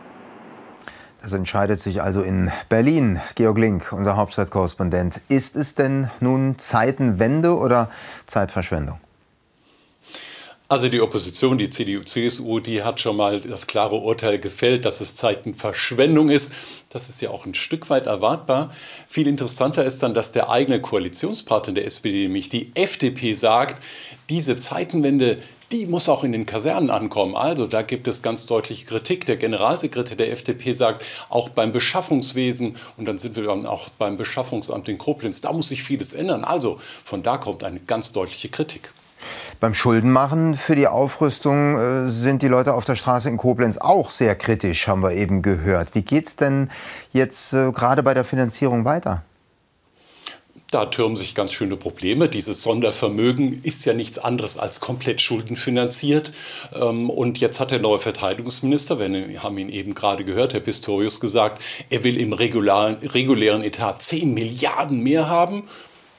Das 1.20 1.32
entscheidet 1.32 1.80
sich 1.80 2.00
also 2.00 2.22
in 2.22 2.52
Berlin. 2.68 3.20
Georg 3.34 3.58
Link, 3.58 3.92
unser 3.92 4.16
Hauptstadtkorrespondent. 4.16 5.20
Ist 5.28 5.56
es 5.56 5.74
denn 5.74 6.10
nun 6.20 6.58
Zeitenwende 6.58 7.56
oder 7.56 7.90
Zeitverschwendung? 8.26 9.00
Also 10.70 10.88
die 10.88 11.00
Opposition, 11.00 11.58
die 11.58 11.68
CDU, 11.68 12.04
CSU, 12.04 12.60
die 12.60 12.84
hat 12.84 13.00
schon 13.00 13.16
mal 13.16 13.40
das 13.40 13.66
klare 13.66 13.96
Urteil 13.96 14.38
gefällt, 14.38 14.84
dass 14.84 15.00
es 15.00 15.16
Zeitenverschwendung 15.16 16.30
ist. 16.30 16.52
Das 16.90 17.08
ist 17.08 17.20
ja 17.20 17.30
auch 17.30 17.44
ein 17.44 17.54
Stück 17.54 17.90
weit 17.90 18.06
erwartbar. 18.06 18.72
Viel 19.08 19.26
interessanter 19.26 19.84
ist 19.84 20.00
dann, 20.00 20.14
dass 20.14 20.30
der 20.30 20.48
eigene 20.48 20.80
Koalitionspartner 20.80 21.74
der 21.74 21.86
SPD, 21.86 22.22
nämlich 22.22 22.50
die 22.50 22.70
FDP, 22.76 23.32
sagt, 23.32 23.82
diese 24.28 24.58
Zeitenwende, 24.58 25.38
die 25.72 25.88
muss 25.88 26.08
auch 26.08 26.22
in 26.22 26.30
den 26.30 26.46
Kasernen 26.46 26.90
ankommen. 26.90 27.34
Also 27.34 27.66
da 27.66 27.82
gibt 27.82 28.06
es 28.06 28.22
ganz 28.22 28.46
deutlich 28.46 28.86
Kritik. 28.86 29.26
Der 29.26 29.38
Generalsekretär 29.38 30.16
der 30.16 30.30
FDP 30.30 30.70
sagt, 30.70 31.04
auch 31.30 31.48
beim 31.48 31.72
Beschaffungswesen, 31.72 32.76
und 32.96 33.06
dann 33.06 33.18
sind 33.18 33.34
wir 33.34 33.42
dann 33.42 33.66
auch 33.66 33.88
beim 33.88 34.16
Beschaffungsamt 34.16 34.88
in 34.88 34.98
Koblenz, 34.98 35.40
da 35.40 35.52
muss 35.52 35.70
sich 35.70 35.82
vieles 35.82 36.14
ändern. 36.14 36.44
Also 36.44 36.78
von 37.02 37.24
da 37.24 37.38
kommt 37.38 37.64
eine 37.64 37.80
ganz 37.80 38.12
deutliche 38.12 38.50
Kritik. 38.50 38.92
Beim 39.60 39.74
Schuldenmachen 39.74 40.56
für 40.56 40.76
die 40.76 40.86
Aufrüstung 40.86 41.76
äh, 41.76 42.08
sind 42.08 42.42
die 42.42 42.48
Leute 42.48 42.74
auf 42.74 42.84
der 42.84 42.96
Straße 42.96 43.28
in 43.28 43.36
Koblenz 43.36 43.78
auch 43.78 44.10
sehr 44.10 44.34
kritisch, 44.34 44.88
haben 44.88 45.02
wir 45.02 45.12
eben 45.12 45.42
gehört. 45.42 45.94
Wie 45.94 46.02
geht 46.02 46.26
es 46.26 46.36
denn 46.36 46.70
jetzt 47.12 47.52
äh, 47.52 47.72
gerade 47.72 48.02
bei 48.02 48.14
der 48.14 48.24
Finanzierung 48.24 48.84
weiter? 48.84 49.22
Da 50.70 50.86
türmen 50.86 51.16
sich 51.16 51.34
ganz 51.34 51.52
schöne 51.52 51.76
Probleme. 51.76 52.28
Dieses 52.28 52.62
Sondervermögen 52.62 53.60
ist 53.64 53.84
ja 53.86 53.92
nichts 53.92 54.18
anderes 54.18 54.56
als 54.56 54.78
komplett 54.78 55.20
schuldenfinanziert. 55.20 56.32
Ähm, 56.74 57.10
und 57.10 57.38
jetzt 57.38 57.58
hat 57.58 57.72
der 57.72 57.80
neue 57.80 57.98
Verteidigungsminister, 57.98 59.00
wir 59.00 59.42
haben 59.42 59.58
ihn 59.58 59.68
eben 59.68 59.94
gerade 59.94 60.24
gehört, 60.24 60.54
Herr 60.54 60.60
Pistorius, 60.60 61.18
gesagt, 61.18 61.60
er 61.90 62.04
will 62.04 62.16
im 62.16 62.32
regulären, 62.32 62.98
regulären 63.02 63.64
Etat 63.64 63.94
10 63.98 64.32
Milliarden 64.32 65.02
mehr 65.02 65.28
haben. 65.28 65.64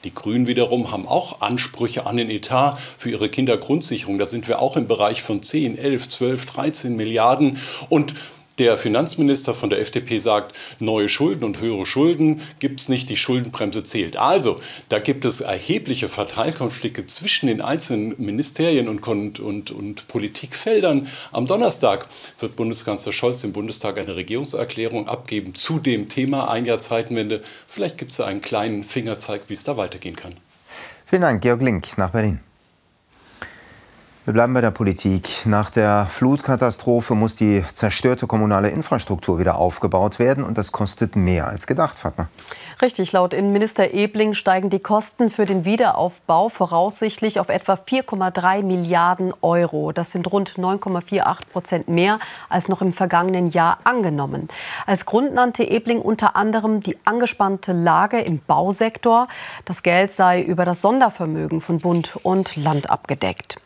Die 0.04 0.14
Grünen 0.14 0.46
wiederum 0.46 0.90
haben 0.90 1.06
auch 1.06 1.40
Ansprüche 1.40 2.06
an 2.06 2.16
den 2.16 2.28
Etat 2.28 2.76
für 2.96 3.10
ihre 3.10 3.28
Kindergrundsicherung. 3.28 4.18
Da 4.18 4.26
sind 4.26 4.48
wir 4.48 4.60
auch 4.60 4.76
im 4.76 4.88
Bereich 4.88 5.22
von 5.22 5.42
10, 5.42 5.78
11, 5.78 6.08
12, 6.08 6.46
13 6.46 6.96
Milliarden. 6.96 7.58
Und 7.88 8.14
der 8.58 8.76
Finanzminister 8.76 9.54
von 9.54 9.70
der 9.70 9.80
FDP 9.80 10.18
sagt, 10.18 10.56
neue 10.78 11.08
Schulden 11.08 11.44
und 11.44 11.60
höhere 11.60 11.86
Schulden 11.86 12.42
gibt 12.58 12.80
es 12.80 12.88
nicht, 12.88 13.08
die 13.08 13.16
Schuldenbremse 13.16 13.82
zählt. 13.82 14.16
Also, 14.16 14.60
da 14.88 14.98
gibt 14.98 15.24
es 15.24 15.40
erhebliche 15.40 16.08
Verteilkonflikte 16.08 17.06
zwischen 17.06 17.46
den 17.46 17.60
einzelnen 17.60 18.14
Ministerien 18.18 18.88
und, 18.88 19.06
und, 19.06 19.40
und, 19.40 19.70
und 19.70 20.08
Politikfeldern. 20.08 21.08
Am 21.32 21.46
Donnerstag 21.46 22.06
wird 22.38 22.56
Bundeskanzler 22.56 23.12
Scholz 23.12 23.42
im 23.44 23.52
Bundestag 23.52 23.98
eine 23.98 24.16
Regierungserklärung 24.16 25.08
abgeben 25.08 25.54
zu 25.54 25.78
dem 25.78 26.08
Thema 26.08 26.50
ein 26.50 26.66
Jahr 26.66 26.78
Zeitenwende. 26.78 27.42
Vielleicht 27.66 27.96
gibt 27.98 28.10
es 28.10 28.18
da 28.18 28.26
einen 28.26 28.42
kleinen 28.42 28.84
Fingerzeig, 28.84 29.42
wie 29.48 29.54
es 29.54 29.64
da 29.64 29.76
weitergehen 29.76 30.16
kann. 30.16 30.34
Vielen 31.06 31.22
Dank, 31.22 31.42
Georg 31.42 31.62
Link 31.62 31.98
nach 31.98 32.10
Berlin. 32.10 32.40
Wir 34.24 34.32
bleiben 34.32 34.54
bei 34.54 34.60
der 34.60 34.70
Politik. 34.70 35.46
Nach 35.46 35.68
der 35.68 36.06
Flutkatastrophe 36.06 37.16
muss 37.16 37.34
die 37.34 37.64
zerstörte 37.72 38.28
kommunale 38.28 38.70
Infrastruktur 38.70 39.40
wieder 39.40 39.56
aufgebaut 39.56 40.20
werden 40.20 40.44
und 40.44 40.56
das 40.56 40.70
kostet 40.70 41.16
mehr 41.16 41.48
als 41.48 41.66
gedacht, 41.66 41.98
Fatma. 41.98 42.28
Richtig, 42.80 43.10
laut 43.10 43.34
Innenminister 43.34 43.92
Ebling 43.92 44.34
steigen 44.34 44.70
die 44.70 44.78
Kosten 44.78 45.28
für 45.28 45.44
den 45.44 45.64
Wiederaufbau 45.64 46.50
voraussichtlich 46.50 47.40
auf 47.40 47.48
etwa 47.48 47.72
4,3 47.72 48.62
Milliarden 48.62 49.34
Euro. 49.42 49.90
Das 49.90 50.12
sind 50.12 50.30
rund 50.30 50.52
9,48 50.52 51.36
Prozent 51.52 51.88
mehr 51.88 52.20
als 52.48 52.68
noch 52.68 52.80
im 52.80 52.92
vergangenen 52.92 53.48
Jahr 53.48 53.78
angenommen. 53.82 54.46
Als 54.86 55.04
Grund 55.04 55.34
nannte 55.34 55.64
Ebling 55.64 55.98
unter 55.98 56.36
anderem 56.36 56.78
die 56.78 56.96
angespannte 57.04 57.72
Lage 57.72 58.20
im 58.20 58.38
Bausektor. 58.38 59.26
Das 59.64 59.82
Geld 59.82 60.12
sei 60.12 60.40
über 60.42 60.64
das 60.64 60.80
Sondervermögen 60.80 61.60
von 61.60 61.78
Bund 61.78 62.14
und 62.22 62.54
Land 62.54 62.88
abgedeckt. 62.88 63.58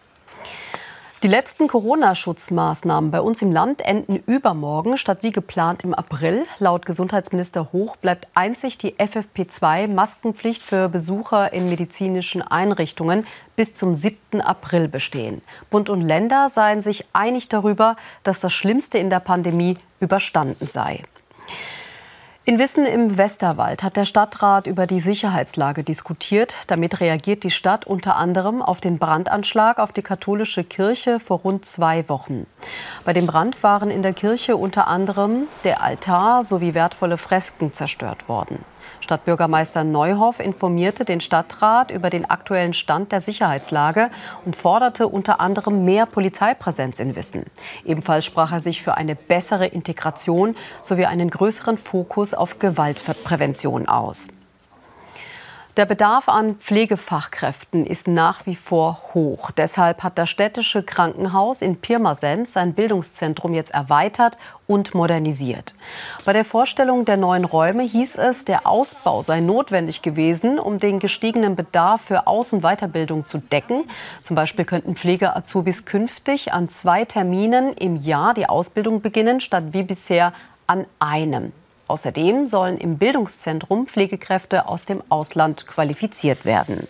Die 1.26 1.32
letzten 1.32 1.66
Corona-Schutzmaßnahmen 1.66 3.10
bei 3.10 3.20
uns 3.20 3.42
im 3.42 3.50
Land 3.50 3.84
enden 3.84 4.22
übermorgen 4.28 4.96
statt 4.96 5.18
wie 5.22 5.32
geplant 5.32 5.82
im 5.82 5.92
April. 5.92 6.46
Laut 6.60 6.86
Gesundheitsminister 6.86 7.72
Hoch 7.72 7.96
bleibt 7.96 8.28
einzig 8.34 8.78
die 8.78 8.94
FFP2-Maskenpflicht 8.94 10.62
für 10.62 10.88
Besucher 10.88 11.52
in 11.52 11.68
medizinischen 11.68 12.42
Einrichtungen 12.42 13.26
bis 13.56 13.74
zum 13.74 13.96
7. 13.96 14.40
April 14.40 14.86
bestehen. 14.86 15.42
Bund 15.68 15.90
und 15.90 16.00
Länder 16.00 16.48
seien 16.48 16.80
sich 16.80 17.04
einig 17.12 17.48
darüber, 17.48 17.96
dass 18.22 18.38
das 18.38 18.52
Schlimmste 18.52 18.98
in 18.98 19.10
der 19.10 19.18
Pandemie 19.18 19.76
überstanden 19.98 20.68
sei. 20.68 21.02
In 22.48 22.60
Wissen 22.60 22.86
im 22.86 23.18
Westerwald 23.18 23.82
hat 23.82 23.96
der 23.96 24.04
Stadtrat 24.04 24.68
über 24.68 24.86
die 24.86 25.00
Sicherheitslage 25.00 25.82
diskutiert. 25.82 26.54
Damit 26.68 27.00
reagiert 27.00 27.42
die 27.42 27.50
Stadt 27.50 27.88
unter 27.88 28.14
anderem 28.14 28.62
auf 28.62 28.80
den 28.80 28.98
Brandanschlag 28.98 29.80
auf 29.80 29.90
die 29.90 30.02
katholische 30.02 30.62
Kirche 30.62 31.18
vor 31.18 31.40
rund 31.40 31.64
zwei 31.64 32.08
Wochen. 32.08 32.46
Bei 33.04 33.12
dem 33.12 33.26
Brand 33.26 33.64
waren 33.64 33.90
in 33.90 34.02
der 34.02 34.12
Kirche 34.12 34.56
unter 34.56 34.86
anderem 34.86 35.48
der 35.64 35.82
Altar 35.82 36.44
sowie 36.44 36.74
wertvolle 36.74 37.18
Fresken 37.18 37.72
zerstört 37.72 38.28
worden. 38.28 38.64
Stadtbürgermeister 39.06 39.84
Neuhoff 39.84 40.40
informierte 40.40 41.04
den 41.04 41.20
Stadtrat 41.20 41.92
über 41.92 42.10
den 42.10 42.28
aktuellen 42.28 42.72
Stand 42.72 43.12
der 43.12 43.20
Sicherheitslage 43.20 44.10
und 44.44 44.56
forderte 44.56 45.06
unter 45.06 45.40
anderem 45.40 45.84
mehr 45.84 46.06
Polizeipräsenz 46.06 46.98
in 46.98 47.14
Wissen. 47.14 47.44
Ebenfalls 47.84 48.24
sprach 48.24 48.50
er 48.50 48.58
sich 48.58 48.82
für 48.82 48.96
eine 48.96 49.14
bessere 49.14 49.68
Integration 49.68 50.56
sowie 50.82 51.06
einen 51.06 51.30
größeren 51.30 51.78
Fokus 51.78 52.34
auf 52.34 52.58
Gewaltprävention 52.58 53.86
aus. 53.86 54.26
Der 55.76 55.84
Bedarf 55.84 56.30
an 56.30 56.54
Pflegefachkräften 56.54 57.84
ist 57.84 58.08
nach 58.08 58.46
wie 58.46 58.56
vor 58.56 58.98
hoch. 59.12 59.50
Deshalb 59.50 60.02
hat 60.02 60.16
das 60.16 60.30
städtische 60.30 60.82
Krankenhaus 60.82 61.60
in 61.60 61.76
Pirmasens 61.76 62.54
sein 62.54 62.72
Bildungszentrum 62.72 63.52
jetzt 63.52 63.74
erweitert 63.74 64.38
und 64.66 64.94
modernisiert. 64.94 65.74
Bei 66.24 66.32
der 66.32 66.46
Vorstellung 66.46 67.04
der 67.04 67.18
neuen 67.18 67.44
Räume 67.44 67.82
hieß 67.82 68.16
es, 68.16 68.46
der 68.46 68.66
Ausbau 68.66 69.20
sei 69.20 69.40
notwendig 69.40 70.00
gewesen, 70.00 70.58
um 70.58 70.78
den 70.78 70.98
gestiegenen 70.98 71.56
Bedarf 71.56 72.00
für 72.06 72.26
Aus- 72.26 72.54
und 72.54 72.62
Weiterbildung 72.62 73.26
zu 73.26 73.36
decken. 73.36 73.84
Zum 74.22 74.34
Beispiel 74.34 74.64
könnten 74.64 74.96
Pflege-Azubis 74.96 75.84
künftig 75.84 76.54
an 76.54 76.70
zwei 76.70 77.04
Terminen 77.04 77.74
im 77.74 77.96
Jahr 77.96 78.32
die 78.32 78.48
Ausbildung 78.48 79.02
beginnen, 79.02 79.40
statt 79.40 79.64
wie 79.72 79.82
bisher 79.82 80.32
an 80.66 80.86
einem. 81.00 81.52
Außerdem 81.88 82.46
sollen 82.46 82.78
im 82.78 82.98
Bildungszentrum 82.98 83.86
Pflegekräfte 83.86 84.68
aus 84.68 84.84
dem 84.84 85.02
Ausland 85.08 85.66
qualifiziert 85.66 86.44
werden. 86.44 86.88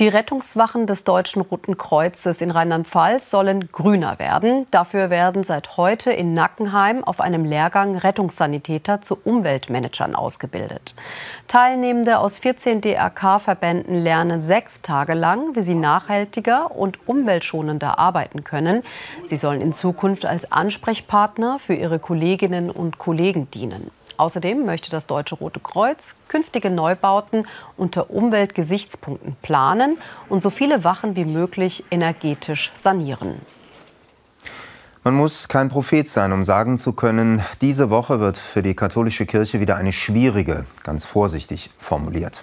Die 0.00 0.08
Rettungswachen 0.08 0.88
des 0.88 1.04
Deutschen 1.04 1.40
Roten 1.40 1.78
Kreuzes 1.78 2.40
in 2.40 2.50
Rheinland-Pfalz 2.50 3.30
sollen 3.30 3.68
grüner 3.70 4.18
werden. 4.18 4.66
Dafür 4.72 5.08
werden 5.08 5.44
seit 5.44 5.76
heute 5.76 6.10
in 6.10 6.34
Nackenheim 6.34 7.04
auf 7.04 7.20
einem 7.20 7.44
Lehrgang 7.44 7.96
Rettungssanitäter 7.96 9.02
zu 9.02 9.16
Umweltmanagern 9.22 10.16
ausgebildet. 10.16 10.96
Teilnehmende 11.46 12.18
aus 12.18 12.38
14 12.38 12.80
DRK-Verbänden 12.80 14.02
lernen 14.02 14.40
sechs 14.40 14.82
Tage 14.82 15.14
lang, 15.14 15.54
wie 15.54 15.62
sie 15.62 15.76
nachhaltiger 15.76 16.72
und 16.72 17.06
umweltschonender 17.06 17.96
arbeiten 17.96 18.42
können. 18.42 18.82
Sie 19.24 19.36
sollen 19.36 19.60
in 19.60 19.74
Zukunft 19.74 20.26
als 20.26 20.50
Ansprechpartner 20.50 21.60
für 21.60 21.74
ihre 21.74 22.00
Kolleginnen 22.00 22.68
und 22.68 22.98
Kollegen 22.98 23.48
dienen. 23.52 23.92
Außerdem 24.16 24.64
möchte 24.64 24.90
das 24.90 25.06
Deutsche 25.06 25.34
Rote 25.34 25.60
Kreuz 25.60 26.14
künftige 26.28 26.70
Neubauten 26.70 27.46
unter 27.76 28.10
Umweltgesichtspunkten 28.10 29.36
planen 29.42 29.98
und 30.28 30.42
so 30.42 30.50
viele 30.50 30.84
Wachen 30.84 31.16
wie 31.16 31.24
möglich 31.24 31.84
energetisch 31.90 32.72
sanieren. 32.74 33.40
Man 35.06 35.16
muss 35.16 35.48
kein 35.48 35.68
Prophet 35.68 36.08
sein, 36.08 36.32
um 36.32 36.44
sagen 36.44 36.78
zu 36.78 36.94
können, 36.94 37.42
diese 37.60 37.90
Woche 37.90 38.20
wird 38.20 38.38
für 38.38 38.62
die 38.62 38.74
katholische 38.74 39.26
Kirche 39.26 39.60
wieder 39.60 39.76
eine 39.76 39.92
schwierige, 39.92 40.64
ganz 40.82 41.04
vorsichtig 41.04 41.68
formuliert. 41.78 42.42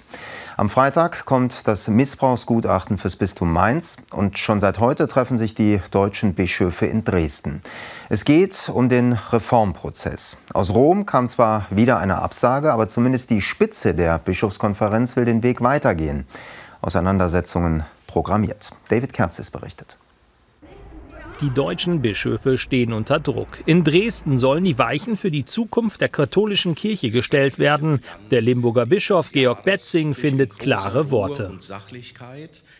Am 0.56 0.70
Freitag 0.70 1.24
kommt 1.24 1.66
das 1.66 1.88
Missbrauchsgutachten 1.88 2.98
fürs 2.98 3.16
Bistum 3.16 3.52
Mainz 3.52 3.96
und 4.12 4.38
schon 4.38 4.60
seit 4.60 4.78
heute 4.78 5.08
treffen 5.08 5.38
sich 5.38 5.56
die 5.56 5.80
deutschen 5.90 6.34
Bischöfe 6.34 6.86
in 6.86 7.02
Dresden. 7.02 7.62
Es 8.08 8.24
geht 8.24 8.70
um 8.72 8.88
den 8.88 9.14
Reformprozess. 9.14 10.36
Aus 10.54 10.70
Rom 10.70 11.04
kam 11.04 11.28
zwar 11.28 11.66
wieder 11.70 11.98
eine 11.98 12.22
Absage, 12.22 12.72
aber 12.72 12.86
zumindest 12.86 13.30
die 13.30 13.42
Spitze 13.42 13.92
der 13.92 14.20
Bischofskonferenz 14.20 15.16
will 15.16 15.24
den 15.24 15.42
Weg 15.42 15.62
weitergehen. 15.62 16.28
Auseinandersetzungen 16.80 17.84
programmiert. 18.06 18.70
David 18.88 19.12
Kerzis 19.12 19.50
berichtet. 19.50 19.96
Die 21.42 21.50
deutschen 21.50 22.02
Bischöfe 22.02 22.56
stehen 22.56 22.92
unter 22.92 23.18
Druck. 23.18 23.48
In 23.66 23.82
Dresden 23.82 24.38
sollen 24.38 24.62
die 24.62 24.78
Weichen 24.78 25.16
für 25.16 25.32
die 25.32 25.44
Zukunft 25.44 26.00
der 26.00 26.08
katholischen 26.08 26.76
Kirche 26.76 27.10
gestellt 27.10 27.58
werden. 27.58 28.00
Der 28.30 28.40
Limburger 28.40 28.86
Bischof 28.86 29.32
Georg 29.32 29.64
Betzing 29.64 30.14
findet 30.14 30.56
klare 30.60 31.10
Worte. 31.10 31.58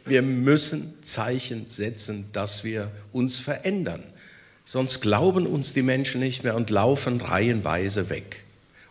Wir 0.05 0.23
müssen 0.23 0.95
Zeichen 1.03 1.67
setzen, 1.67 2.27
dass 2.33 2.63
wir 2.63 2.93
uns 3.11 3.41
verändern. 3.41 4.05
Sonst 4.65 5.01
glauben 5.01 5.47
uns 5.47 5.73
die 5.73 5.83
Menschen 5.83 6.21
nicht 6.21 6.45
mehr 6.45 6.55
und 6.55 6.71
laufen 6.71 7.21
reihenweise 7.21 8.11
weg. 8.11 8.45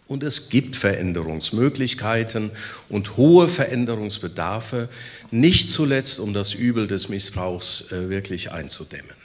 Und 0.09 0.21
es 0.23 0.49
gibt 0.49 0.75
Veränderungsmöglichkeiten 0.75 2.51
und 2.89 3.15
hohe 3.15 3.47
Veränderungsbedarfe, 3.47 4.89
nicht 5.31 5.69
zuletzt 5.69 6.19
um 6.19 6.33
das 6.33 6.53
Übel 6.53 6.87
des 6.87 7.07
Missbrauchs 7.07 7.89
äh, 7.93 8.09
wirklich 8.09 8.51
einzudämmen. 8.51 9.20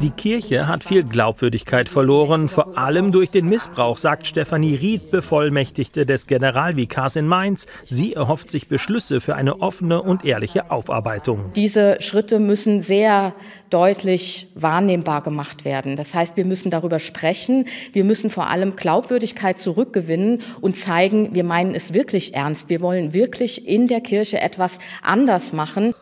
Die 0.00 0.10
Kirche 0.10 0.66
hat 0.66 0.84
viel 0.84 1.04
Glaubwürdigkeit 1.04 1.88
verloren, 1.88 2.48
vor 2.48 2.78
allem 2.78 3.12
durch 3.12 3.30
den 3.30 3.46
Missbrauch, 3.46 3.98
sagt 3.98 4.26
Stefanie 4.26 4.74
Ried, 4.74 5.10
Bevollmächtigte 5.10 6.06
des 6.06 6.26
Generalvikars 6.26 7.16
in 7.16 7.26
Mainz. 7.26 7.66
Sie 7.86 8.14
erhofft 8.14 8.50
sich 8.50 8.68
Beschlüsse 8.68 9.20
für 9.20 9.34
eine 9.34 9.60
offene 9.60 10.02
und 10.02 10.24
ehrliche 10.24 10.70
Aufarbeitung. 10.70 11.50
Diese 11.54 12.00
Schritte 12.00 12.38
müssen 12.38 12.82
sehr 12.82 13.34
deutlich 13.70 14.48
wahrnehmbar 14.54 15.22
gemacht 15.22 15.64
werden. 15.64 15.96
Das 15.96 16.14
heißt, 16.14 16.36
wir 16.36 16.44
müssen 16.44 16.70
darüber 16.70 16.98
sprechen. 16.98 17.66
Wir 17.92 18.04
müssen 18.04 18.30
vor 18.30 18.48
allem 18.48 18.76
Glaubwürdigkeit 18.76 19.58
zurückgewinnen 19.58 20.40
und 20.60 20.76
zeigen, 20.76 21.34
wir 21.34 21.44
meinen 21.44 21.74
es 21.74 21.92
wirklich 21.92 22.34
ernst. 22.34 22.68
Wir 22.68 22.80
wollen 22.80 23.12
wirklich 23.14 23.66
in 23.66 23.88
der 23.88 24.00
Kirche 24.00 24.40
etwas 24.40 24.78
anders 25.02 25.52
machen. 25.52 25.92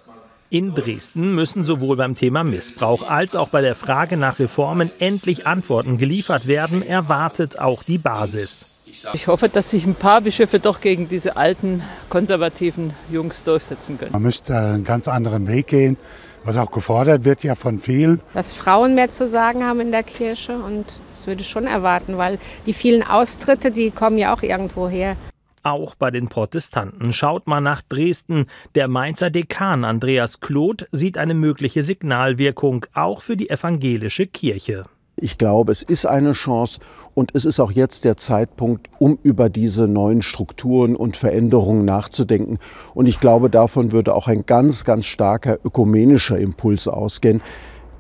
In 0.52 0.75
Dresden 0.75 1.35
müssen 1.35 1.64
sowohl 1.64 1.97
beim 1.97 2.14
Thema 2.14 2.44
Missbrauch 2.44 3.04
als 3.04 3.35
auch 3.35 3.49
bei 3.49 3.62
der 3.62 3.75
Frage 3.75 4.18
nach 4.18 4.38
Reformen 4.38 4.90
endlich 4.99 5.47
Antworten 5.47 5.97
geliefert 5.97 6.47
werden, 6.47 6.82
erwartet 6.82 7.59
auch 7.59 7.82
die 7.82 7.97
Basis. 7.97 8.66
Ich 9.14 9.28
hoffe, 9.28 9.49
dass 9.49 9.71
sich 9.71 9.87
ein 9.87 9.94
paar 9.94 10.21
Bischöfe 10.21 10.61
doch 10.61 10.82
gegen 10.82 11.09
diese 11.09 11.38
alten 11.38 11.82
konservativen 12.11 12.92
Jungs 13.11 13.44
durchsetzen 13.44 13.97
können. 13.97 14.12
Man 14.12 14.21
müsste 14.21 14.54
einen 14.54 14.85
ganz 14.85 15.09
anderen 15.09 15.49
Weg 15.49 15.68
gehen, 15.68 15.97
was 16.44 16.59
auch 16.59 16.71
gefordert 16.71 17.25
wird 17.25 17.42
ja 17.44 17.54
von 17.54 17.78
vielen. 17.78 18.21
Dass 18.35 18.52
Frauen 18.52 18.94
mehr 18.94 19.11
zu 19.11 19.26
sagen 19.26 19.64
haben 19.64 19.80
in 19.80 19.90
der 19.90 20.02
Kirche 20.02 20.59
und 20.59 20.85
das 21.14 21.26
würde 21.26 21.40
ich 21.40 21.49
schon 21.49 21.66
erwarten, 21.66 22.18
weil 22.18 22.38
die 22.66 22.75
vielen 22.75 23.02
Austritte, 23.02 23.71
die 23.71 23.90
kommen 23.90 24.18
ja 24.18 24.35
auch 24.35 24.42
irgendwo 24.42 24.87
her. 24.87 25.16
Auch 25.64 25.95
bei 25.95 26.11
den 26.11 26.28
Protestanten 26.28 27.12
schaut 27.12 27.47
man 27.47 27.62
nach 27.62 27.83
Dresden. 27.83 28.47
Der 28.75 28.88
Mainzer 28.88 29.31
Dekan 29.31 29.85
Andreas 29.85 30.40
Kloth 30.40 30.88
sieht 30.90 31.16
eine 31.16 31.35
mögliche 31.35 31.85
Signalwirkung 31.85 32.87
auch 32.95 33.23
für 33.23 33.37
die 33.37 33.49
evangelische 33.49 34.26
Kirche. 34.26 34.85
Ich 35.14 35.38
glaube, 35.38 35.71
es 35.71 35.83
ist 35.83 36.04
eine 36.04 36.33
Chance 36.33 36.81
und 37.14 37.35
es 37.35 37.45
ist 37.45 37.61
auch 37.61 37.71
jetzt 37.71 38.04
der 38.04 38.16
Zeitpunkt, 38.16 38.88
um 38.99 39.19
über 39.23 39.50
diese 39.50 39.87
neuen 39.87 40.23
Strukturen 40.23 40.97
und 40.97 41.16
Veränderungen 41.16 41.85
nachzudenken. 41.85 42.59
Und 42.95 43.07
ich 43.07 43.21
glaube, 43.21 43.49
davon 43.49 43.92
würde 43.92 44.14
auch 44.14 44.26
ein 44.26 44.47
ganz, 44.47 44.85
ganz 44.85 45.07
starker 45.07 45.59
ökumenischer 45.64 46.38
Impuls 46.38 46.88
ausgehen, 46.88 47.40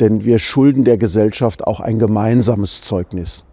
denn 0.00 0.24
wir 0.24 0.40
schulden 0.40 0.84
der 0.84 0.98
Gesellschaft 0.98 1.64
auch 1.64 1.78
ein 1.78 2.00
gemeinsames 2.00 2.82
Zeugnis 2.82 3.44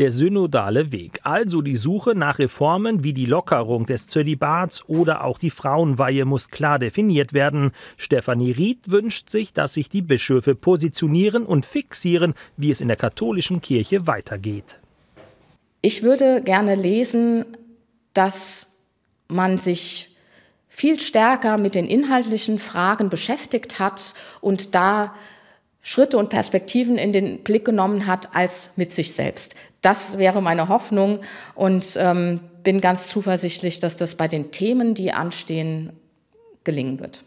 der 0.00 0.10
synodale 0.10 0.92
Weg, 0.92 1.20
also 1.24 1.60
die 1.60 1.76
Suche 1.76 2.14
nach 2.14 2.38
Reformen 2.38 3.04
wie 3.04 3.12
die 3.12 3.26
Lockerung 3.26 3.84
des 3.84 4.08
Zölibats 4.08 4.82
oder 4.88 5.24
auch 5.24 5.36
die 5.36 5.50
Frauenweihe 5.50 6.24
muss 6.24 6.48
klar 6.48 6.78
definiert 6.78 7.34
werden. 7.34 7.72
Stefanie 7.98 8.52
Ried 8.52 8.90
wünscht 8.90 9.28
sich, 9.28 9.52
dass 9.52 9.74
sich 9.74 9.90
die 9.90 10.00
Bischöfe 10.00 10.54
positionieren 10.54 11.44
und 11.44 11.66
fixieren, 11.66 12.32
wie 12.56 12.70
es 12.70 12.80
in 12.80 12.88
der 12.88 12.96
katholischen 12.96 13.60
Kirche 13.60 14.06
weitergeht. 14.06 14.78
Ich 15.82 16.02
würde 16.02 16.40
gerne 16.42 16.76
lesen, 16.76 17.44
dass 18.14 18.72
man 19.28 19.58
sich 19.58 20.16
viel 20.66 20.98
stärker 20.98 21.58
mit 21.58 21.74
den 21.74 21.86
inhaltlichen 21.86 22.58
Fragen 22.58 23.10
beschäftigt 23.10 23.78
hat 23.78 24.14
und 24.40 24.74
da 24.74 25.14
Schritte 25.82 26.18
und 26.18 26.28
Perspektiven 26.28 26.98
in 26.98 27.12
den 27.12 27.42
Blick 27.42 27.64
genommen 27.64 28.06
hat 28.06 28.34
als 28.34 28.72
mit 28.76 28.92
sich 28.92 29.12
selbst. 29.12 29.56
Das 29.80 30.18
wäre 30.18 30.42
meine 30.42 30.68
Hoffnung 30.68 31.20
und 31.54 31.96
ähm, 31.96 32.40
bin 32.62 32.80
ganz 32.80 33.08
zuversichtlich, 33.08 33.78
dass 33.78 33.96
das 33.96 34.14
bei 34.14 34.28
den 34.28 34.50
Themen, 34.50 34.94
die 34.94 35.12
anstehen, 35.12 35.92
gelingen 36.64 37.00
wird. 37.00 37.22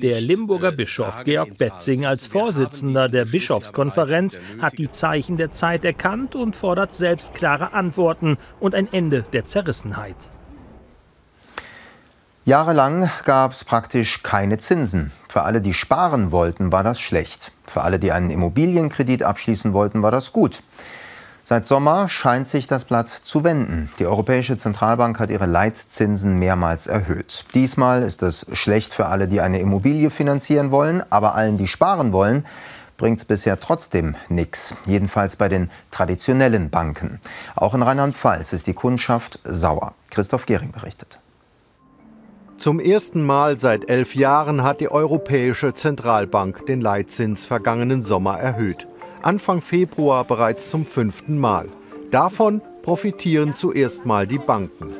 Der 0.00 0.20
Limburger 0.20 0.72
äh, 0.72 0.76
Bischof 0.76 1.24
Georg 1.24 1.56
Betzing 1.56 2.04
als 2.04 2.26
Vorsitzender 2.26 3.08
der 3.08 3.24
Bischofskonferenz 3.24 4.38
hat 4.60 4.76
die 4.76 4.90
Zeichen 4.90 5.38
der 5.38 5.50
Zeit 5.50 5.86
erkannt 5.86 6.36
und 6.36 6.54
fordert 6.54 6.94
selbst 6.94 7.32
klare 7.32 7.72
Antworten 7.72 8.36
und 8.60 8.74
ein 8.74 8.92
Ende 8.92 9.24
der 9.32 9.46
Zerrissenheit. 9.46 10.30
Jahrelang 12.48 13.10
gab 13.26 13.52
es 13.52 13.62
praktisch 13.62 14.22
keine 14.22 14.56
Zinsen. 14.56 15.12
Für 15.28 15.42
alle, 15.42 15.60
die 15.60 15.74
sparen 15.74 16.32
wollten, 16.32 16.72
war 16.72 16.82
das 16.82 16.98
schlecht. 16.98 17.52
Für 17.66 17.82
alle, 17.82 17.98
die 17.98 18.10
einen 18.10 18.30
Immobilienkredit 18.30 19.22
abschließen 19.22 19.74
wollten, 19.74 20.02
war 20.02 20.10
das 20.10 20.32
gut. 20.32 20.62
Seit 21.42 21.66
Sommer 21.66 22.08
scheint 22.08 22.48
sich 22.48 22.66
das 22.66 22.86
Blatt 22.86 23.10
zu 23.10 23.44
wenden. 23.44 23.90
Die 23.98 24.06
Europäische 24.06 24.56
Zentralbank 24.56 25.20
hat 25.20 25.28
ihre 25.28 25.44
Leitzinsen 25.44 26.38
mehrmals 26.38 26.86
erhöht. 26.86 27.44
Diesmal 27.52 28.02
ist 28.02 28.22
es 28.22 28.46
schlecht 28.54 28.94
für 28.94 29.08
alle, 29.08 29.28
die 29.28 29.42
eine 29.42 29.60
Immobilie 29.60 30.08
finanzieren 30.08 30.70
wollen, 30.70 31.02
aber 31.10 31.34
allen, 31.34 31.58
die 31.58 31.68
sparen 31.68 32.14
wollen, 32.14 32.46
bringt 32.96 33.18
es 33.18 33.26
bisher 33.26 33.60
trotzdem 33.60 34.16
nichts. 34.30 34.74
Jedenfalls 34.86 35.36
bei 35.36 35.50
den 35.50 35.70
traditionellen 35.90 36.70
Banken. 36.70 37.20
Auch 37.56 37.74
in 37.74 37.82
Rheinland-Pfalz 37.82 38.54
ist 38.54 38.66
die 38.66 38.72
Kundschaft 38.72 39.38
sauer. 39.44 39.92
Christoph 40.08 40.46
Gehring 40.46 40.72
berichtet. 40.72 41.18
Zum 42.58 42.80
ersten 42.80 43.24
Mal 43.24 43.56
seit 43.56 43.88
elf 43.88 44.16
Jahren 44.16 44.64
hat 44.64 44.80
die 44.80 44.90
Europäische 44.90 45.74
Zentralbank 45.74 46.66
den 46.66 46.80
Leitzins 46.80 47.46
vergangenen 47.46 48.02
Sommer 48.02 48.36
erhöht. 48.36 48.88
Anfang 49.22 49.60
Februar 49.60 50.24
bereits 50.24 50.68
zum 50.68 50.84
fünften 50.84 51.38
Mal. 51.38 51.68
Davon 52.10 52.60
profitieren 52.82 53.54
zuerst 53.54 54.06
mal 54.06 54.26
die 54.26 54.38
Banken. 54.38 54.92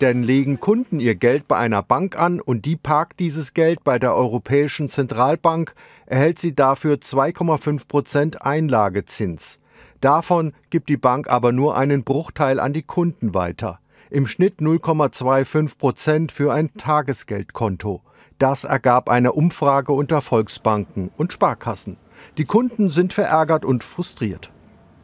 Denn 0.00 0.22
legen 0.22 0.58
Kunden 0.58 0.98
ihr 0.98 1.14
Geld 1.14 1.46
bei 1.46 1.56
einer 1.56 1.82
Bank 1.82 2.18
an 2.18 2.40
und 2.40 2.64
die 2.64 2.76
parkt 2.76 3.20
dieses 3.20 3.52
Geld 3.52 3.84
bei 3.84 3.98
der 3.98 4.14
Europäischen 4.14 4.88
Zentralbank, 4.88 5.74
erhält 6.06 6.38
sie 6.38 6.54
dafür 6.54 6.96
2,5 6.96 7.86
Prozent 7.86 8.42
Einlagezins. 8.46 9.60
Davon 10.00 10.54
gibt 10.70 10.88
die 10.88 10.96
Bank 10.96 11.28
aber 11.28 11.52
nur 11.52 11.76
einen 11.76 12.02
Bruchteil 12.02 12.60
an 12.60 12.72
die 12.72 12.82
Kunden 12.82 13.34
weiter. 13.34 13.78
Im 14.16 14.26
Schnitt 14.26 14.60
0,25 14.60 15.76
Prozent 15.76 16.32
für 16.32 16.50
ein 16.50 16.72
Tagesgeldkonto. 16.72 18.00
Das 18.38 18.64
ergab 18.64 19.10
eine 19.10 19.32
Umfrage 19.32 19.92
unter 19.92 20.22
Volksbanken 20.22 21.10
und 21.18 21.34
Sparkassen. 21.34 21.98
Die 22.38 22.46
Kunden 22.46 22.88
sind 22.88 23.12
verärgert 23.12 23.66
und 23.66 23.84
frustriert. 23.84 24.50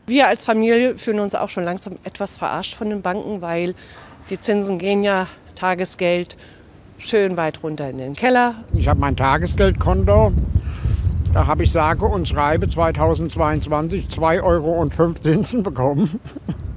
Wir 0.06 0.28
als 0.28 0.46
Familie 0.46 0.96
fühlen 0.96 1.20
uns 1.20 1.34
auch 1.34 1.50
schon 1.50 1.64
langsam 1.64 1.98
etwas 2.04 2.38
verarscht 2.38 2.74
von 2.74 2.88
den 2.88 3.02
Banken, 3.02 3.42
weil 3.42 3.74
die 4.30 4.40
Zinsen 4.40 4.78
gehen 4.78 5.02
ja 5.04 5.26
Tagesgeld 5.56 6.38
schön 6.96 7.36
weit 7.36 7.62
runter 7.62 7.90
in 7.90 7.98
den 7.98 8.14
Keller. 8.14 8.54
Ich 8.72 8.88
habe 8.88 9.00
mein 9.00 9.14
Tagesgeldkonto. 9.14 10.32
Da 11.34 11.46
habe 11.46 11.64
ich 11.64 11.70
sage 11.70 12.06
und 12.06 12.26
schreibe 12.26 12.66
2022 12.66 14.06
2,05 14.06 14.42
Euro 14.42 15.12
Zinsen 15.20 15.62
bekommen. 15.62 16.18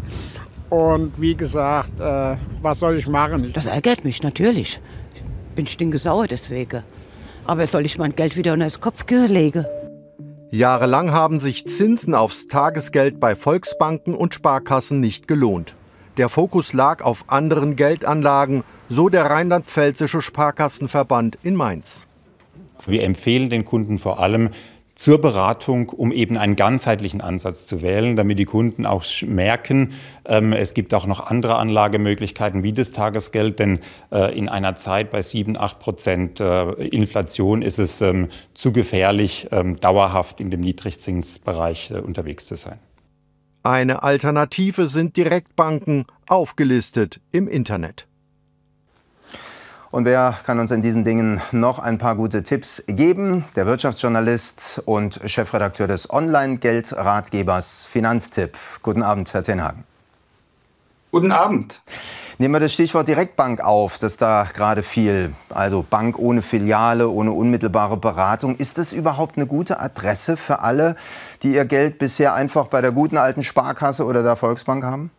Und 0.69 1.19
wie 1.21 1.35
gesagt, 1.35 1.99
äh, 1.99 2.35
was 2.61 2.79
soll 2.79 2.97
ich 2.97 3.07
machen? 3.07 3.51
Das 3.53 3.65
ärgert 3.65 4.03
mich 4.03 4.23
natürlich. 4.23 4.79
Ich 5.13 5.21
bin 5.55 5.67
stinkesauer 5.67 6.27
deswegen. 6.27 6.83
Aber 7.45 7.67
soll 7.67 7.85
ich 7.85 7.97
mein 7.97 8.15
Geld 8.15 8.35
wieder 8.35 8.53
unter 8.53 8.65
das 8.65 8.81
Kopfkissen 8.81 9.29
legen? 9.29 9.65
Jahrelang 10.49 11.11
haben 11.11 11.39
sich 11.39 11.67
Zinsen 11.67 12.15
aufs 12.15 12.47
Tagesgeld 12.47 13.19
bei 13.19 13.35
Volksbanken 13.35 14.15
und 14.15 14.33
Sparkassen 14.33 14.99
nicht 14.99 15.27
gelohnt. 15.27 15.75
Der 16.17 16.29
Fokus 16.29 16.73
lag 16.73 17.03
auf 17.03 17.25
anderen 17.27 17.75
Geldanlagen, 17.75 18.63
so 18.87 19.09
der 19.09 19.25
rheinland-pfälzische 19.25 20.21
Sparkassenverband 20.21 21.37
in 21.43 21.55
Mainz. 21.55 22.07
Wir 22.87 23.03
empfehlen 23.03 23.49
den 23.49 23.65
Kunden 23.65 23.97
vor 23.97 24.19
allem, 24.19 24.49
zur 24.95 25.19
Beratung, 25.19 25.89
um 25.89 26.11
eben 26.13 26.37
einen 26.37 26.55
ganzheitlichen 26.55 27.19
Ansatz 27.19 27.65
zu 27.65 27.81
wählen, 27.81 28.15
damit 28.15 28.39
die 28.39 28.45
Kunden 28.45 28.85
auch 28.85 29.03
merken, 29.25 29.91
ähm, 30.25 30.53
es 30.53 30.73
gibt 30.73 30.93
auch 30.93 31.05
noch 31.05 31.19
andere 31.19 31.57
Anlagemöglichkeiten 31.57 32.63
wie 32.63 32.71
das 32.71 32.91
Tagesgeld, 32.91 33.59
denn 33.59 33.79
äh, 34.11 34.37
in 34.37 34.47
einer 34.47 34.75
Zeit 34.75 35.11
bei 35.11 35.21
7, 35.21 35.57
8 35.57 35.79
Prozent 35.79 36.39
äh, 36.39 36.71
Inflation 36.87 37.61
ist 37.61 37.77
es 37.77 38.01
ähm, 38.01 38.29
zu 38.53 38.71
gefährlich, 38.71 39.49
ähm, 39.51 39.75
dauerhaft 39.75 40.39
in 40.39 40.49
dem 40.49 40.61
Niedrigzinsbereich 40.61 41.91
äh, 41.91 41.95
unterwegs 41.95 42.47
zu 42.47 42.55
sein. 42.55 42.79
Eine 43.63 44.03
Alternative 44.03 44.87
sind 44.87 45.17
Direktbanken, 45.17 46.05
aufgelistet 46.27 47.19
im 47.31 47.47
Internet. 47.47 48.07
Und 49.91 50.05
wer 50.05 50.35
kann 50.45 50.59
uns 50.59 50.71
in 50.71 50.81
diesen 50.81 51.03
Dingen 51.03 51.41
noch 51.51 51.79
ein 51.79 51.97
paar 51.97 52.15
gute 52.15 52.43
Tipps 52.43 52.83
geben? 52.87 53.45
Der 53.55 53.65
Wirtschaftsjournalist 53.65 54.81
und 54.85 55.19
Chefredakteur 55.25 55.87
des 55.87 56.09
Online-Geldratgebers 56.09 57.85
Finanztipp. 57.85 58.57
Guten 58.81 59.03
Abend, 59.03 59.33
Herr 59.33 59.43
Tenhagen. 59.43 59.83
Guten 61.11 61.31
Abend. 61.31 61.81
Nehmen 62.37 62.55
wir 62.55 62.59
das 62.59 62.73
Stichwort 62.73 63.07
Direktbank 63.07 63.61
auf, 63.61 63.97
das 63.97 64.17
da 64.17 64.45
gerade 64.53 64.83
viel, 64.83 65.33
also 65.47 65.85
Bank 65.89 66.19
ohne 66.19 66.41
Filiale, 66.41 67.07
ohne 67.07 67.31
unmittelbare 67.31 67.95
Beratung. 67.95 68.57
Ist 68.57 68.77
das 68.77 68.91
überhaupt 68.91 69.37
eine 69.37 69.47
gute 69.47 69.79
Adresse 69.79 70.35
für 70.35 70.59
alle, 70.59 70.97
die 71.43 71.53
ihr 71.53 71.63
Geld 71.63 71.97
bisher 71.97 72.33
einfach 72.33 72.67
bei 72.67 72.81
der 72.81 72.91
guten 72.91 73.17
alten 73.17 73.43
Sparkasse 73.43 74.03
oder 74.03 74.23
der 74.23 74.35
Volksbank 74.35 74.83
haben? 74.83 75.11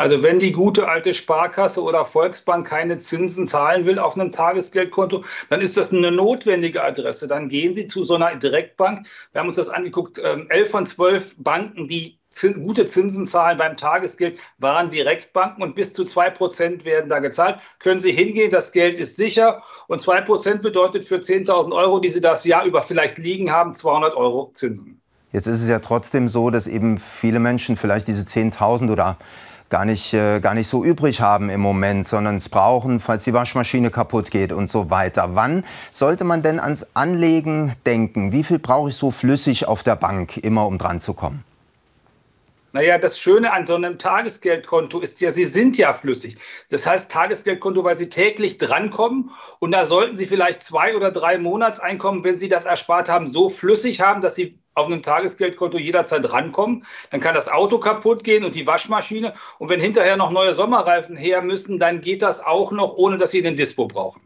Also 0.00 0.22
wenn 0.22 0.38
die 0.38 0.52
gute 0.52 0.88
alte 0.88 1.12
Sparkasse 1.12 1.82
oder 1.82 2.06
Volksbank 2.06 2.66
keine 2.66 2.96
Zinsen 2.96 3.46
zahlen 3.46 3.84
will 3.84 3.98
auf 3.98 4.14
einem 4.14 4.32
Tagesgeldkonto, 4.32 5.24
dann 5.50 5.60
ist 5.60 5.76
das 5.76 5.92
eine 5.92 6.10
notwendige 6.10 6.82
Adresse. 6.82 7.28
Dann 7.28 7.50
gehen 7.50 7.74
Sie 7.74 7.86
zu 7.86 8.02
so 8.04 8.14
einer 8.14 8.34
Direktbank. 8.34 9.06
Wir 9.32 9.42
haben 9.42 9.48
uns 9.48 9.58
das 9.58 9.68
angeguckt. 9.68 10.18
Ähm, 10.24 10.46
elf 10.48 10.70
von 10.70 10.86
zwölf 10.86 11.34
Banken, 11.36 11.86
die 11.86 12.18
gute 12.64 12.86
Zinsen 12.86 13.26
zahlen 13.26 13.58
beim 13.58 13.76
Tagesgeld, 13.76 14.38
waren 14.56 14.88
Direktbanken 14.88 15.62
und 15.62 15.74
bis 15.74 15.92
zu 15.92 16.06
zwei 16.06 16.30
Prozent 16.30 16.86
werden 16.86 17.10
da 17.10 17.18
gezahlt. 17.18 17.60
Können 17.78 18.00
Sie 18.00 18.12
hingehen, 18.12 18.50
das 18.50 18.72
Geld 18.72 18.96
ist 18.96 19.16
sicher 19.16 19.62
und 19.86 20.00
zwei 20.00 20.22
Prozent 20.22 20.62
bedeutet 20.62 21.04
für 21.04 21.16
10.000 21.16 21.74
Euro, 21.74 21.98
die 22.00 22.08
Sie 22.08 22.22
das 22.22 22.46
Jahr 22.46 22.64
über 22.64 22.82
vielleicht 22.82 23.18
liegen 23.18 23.52
haben, 23.52 23.74
200 23.74 24.16
Euro 24.16 24.50
Zinsen. 24.54 24.98
Jetzt 25.30 25.46
ist 25.46 25.60
es 25.60 25.68
ja 25.68 25.80
trotzdem 25.80 26.30
so, 26.30 26.48
dass 26.48 26.66
eben 26.66 26.96
viele 26.96 27.38
Menschen 27.38 27.76
vielleicht 27.76 28.08
diese 28.08 28.22
10.000 28.22 28.90
oder 28.90 29.18
gar 29.70 29.84
nicht, 29.84 30.12
äh, 30.12 30.40
gar 30.40 30.54
nicht 30.54 30.68
so 30.68 30.84
übrig 30.84 31.20
haben 31.20 31.48
im 31.48 31.60
Moment, 31.60 32.06
sondern 32.06 32.36
es 32.36 32.48
brauchen, 32.48 33.00
falls 33.00 33.24
die 33.24 33.32
Waschmaschine 33.32 33.90
kaputt 33.90 34.30
geht 34.30 34.52
und 34.52 34.68
so 34.68 34.90
weiter. 34.90 35.30
Wann 35.34 35.64
sollte 35.92 36.24
man 36.24 36.42
denn 36.42 36.60
ans 36.60 36.88
Anlegen 36.94 37.74
denken? 37.86 38.32
Wie 38.32 38.44
viel 38.44 38.58
brauche 38.58 38.90
ich 38.90 38.96
so 38.96 39.10
flüssig 39.10 39.66
auf 39.66 39.82
der 39.82 39.96
Bank 39.96 40.36
immer, 40.36 40.66
um 40.66 40.76
dran 40.76 41.00
zu 41.00 41.14
kommen? 41.14 41.44
Naja, 42.72 42.98
das 42.98 43.18
Schöne 43.18 43.52
an 43.52 43.66
so 43.66 43.74
einem 43.74 43.98
Tagesgeldkonto 43.98 45.00
ist 45.00 45.20
ja, 45.20 45.32
Sie 45.32 45.44
sind 45.44 45.76
ja 45.76 45.92
flüssig. 45.92 46.36
Das 46.68 46.86
heißt 46.86 47.10
Tagesgeldkonto, 47.10 47.82
weil 47.82 47.98
Sie 47.98 48.08
täglich 48.08 48.58
drankommen 48.58 49.30
und 49.58 49.72
da 49.72 49.84
sollten 49.84 50.14
Sie 50.14 50.26
vielleicht 50.26 50.62
zwei 50.62 50.94
oder 50.94 51.10
drei 51.10 51.38
Monatseinkommen, 51.38 52.22
wenn 52.22 52.38
Sie 52.38 52.48
das 52.48 52.66
erspart 52.66 53.08
haben, 53.08 53.26
so 53.26 53.48
flüssig 53.48 54.00
haben, 54.00 54.20
dass 54.20 54.36
Sie 54.36 54.59
auf 54.74 54.86
einem 54.86 55.02
Tagesgeldkonto 55.02 55.78
jederzeit 55.78 56.30
rankommen. 56.32 56.84
Dann 57.10 57.20
kann 57.20 57.34
das 57.34 57.48
Auto 57.48 57.78
kaputt 57.78 58.24
gehen 58.24 58.44
und 58.44 58.54
die 58.54 58.66
Waschmaschine. 58.66 59.32
Und 59.58 59.68
wenn 59.68 59.80
hinterher 59.80 60.16
noch 60.16 60.30
neue 60.30 60.54
Sommerreifen 60.54 61.16
her 61.16 61.42
müssen, 61.42 61.78
dann 61.78 62.00
geht 62.00 62.22
das 62.22 62.44
auch 62.44 62.72
noch, 62.72 62.94
ohne 62.96 63.16
dass 63.16 63.30
Sie 63.30 63.42
den 63.42 63.56
Dispo 63.56 63.86
brauchen. 63.86 64.22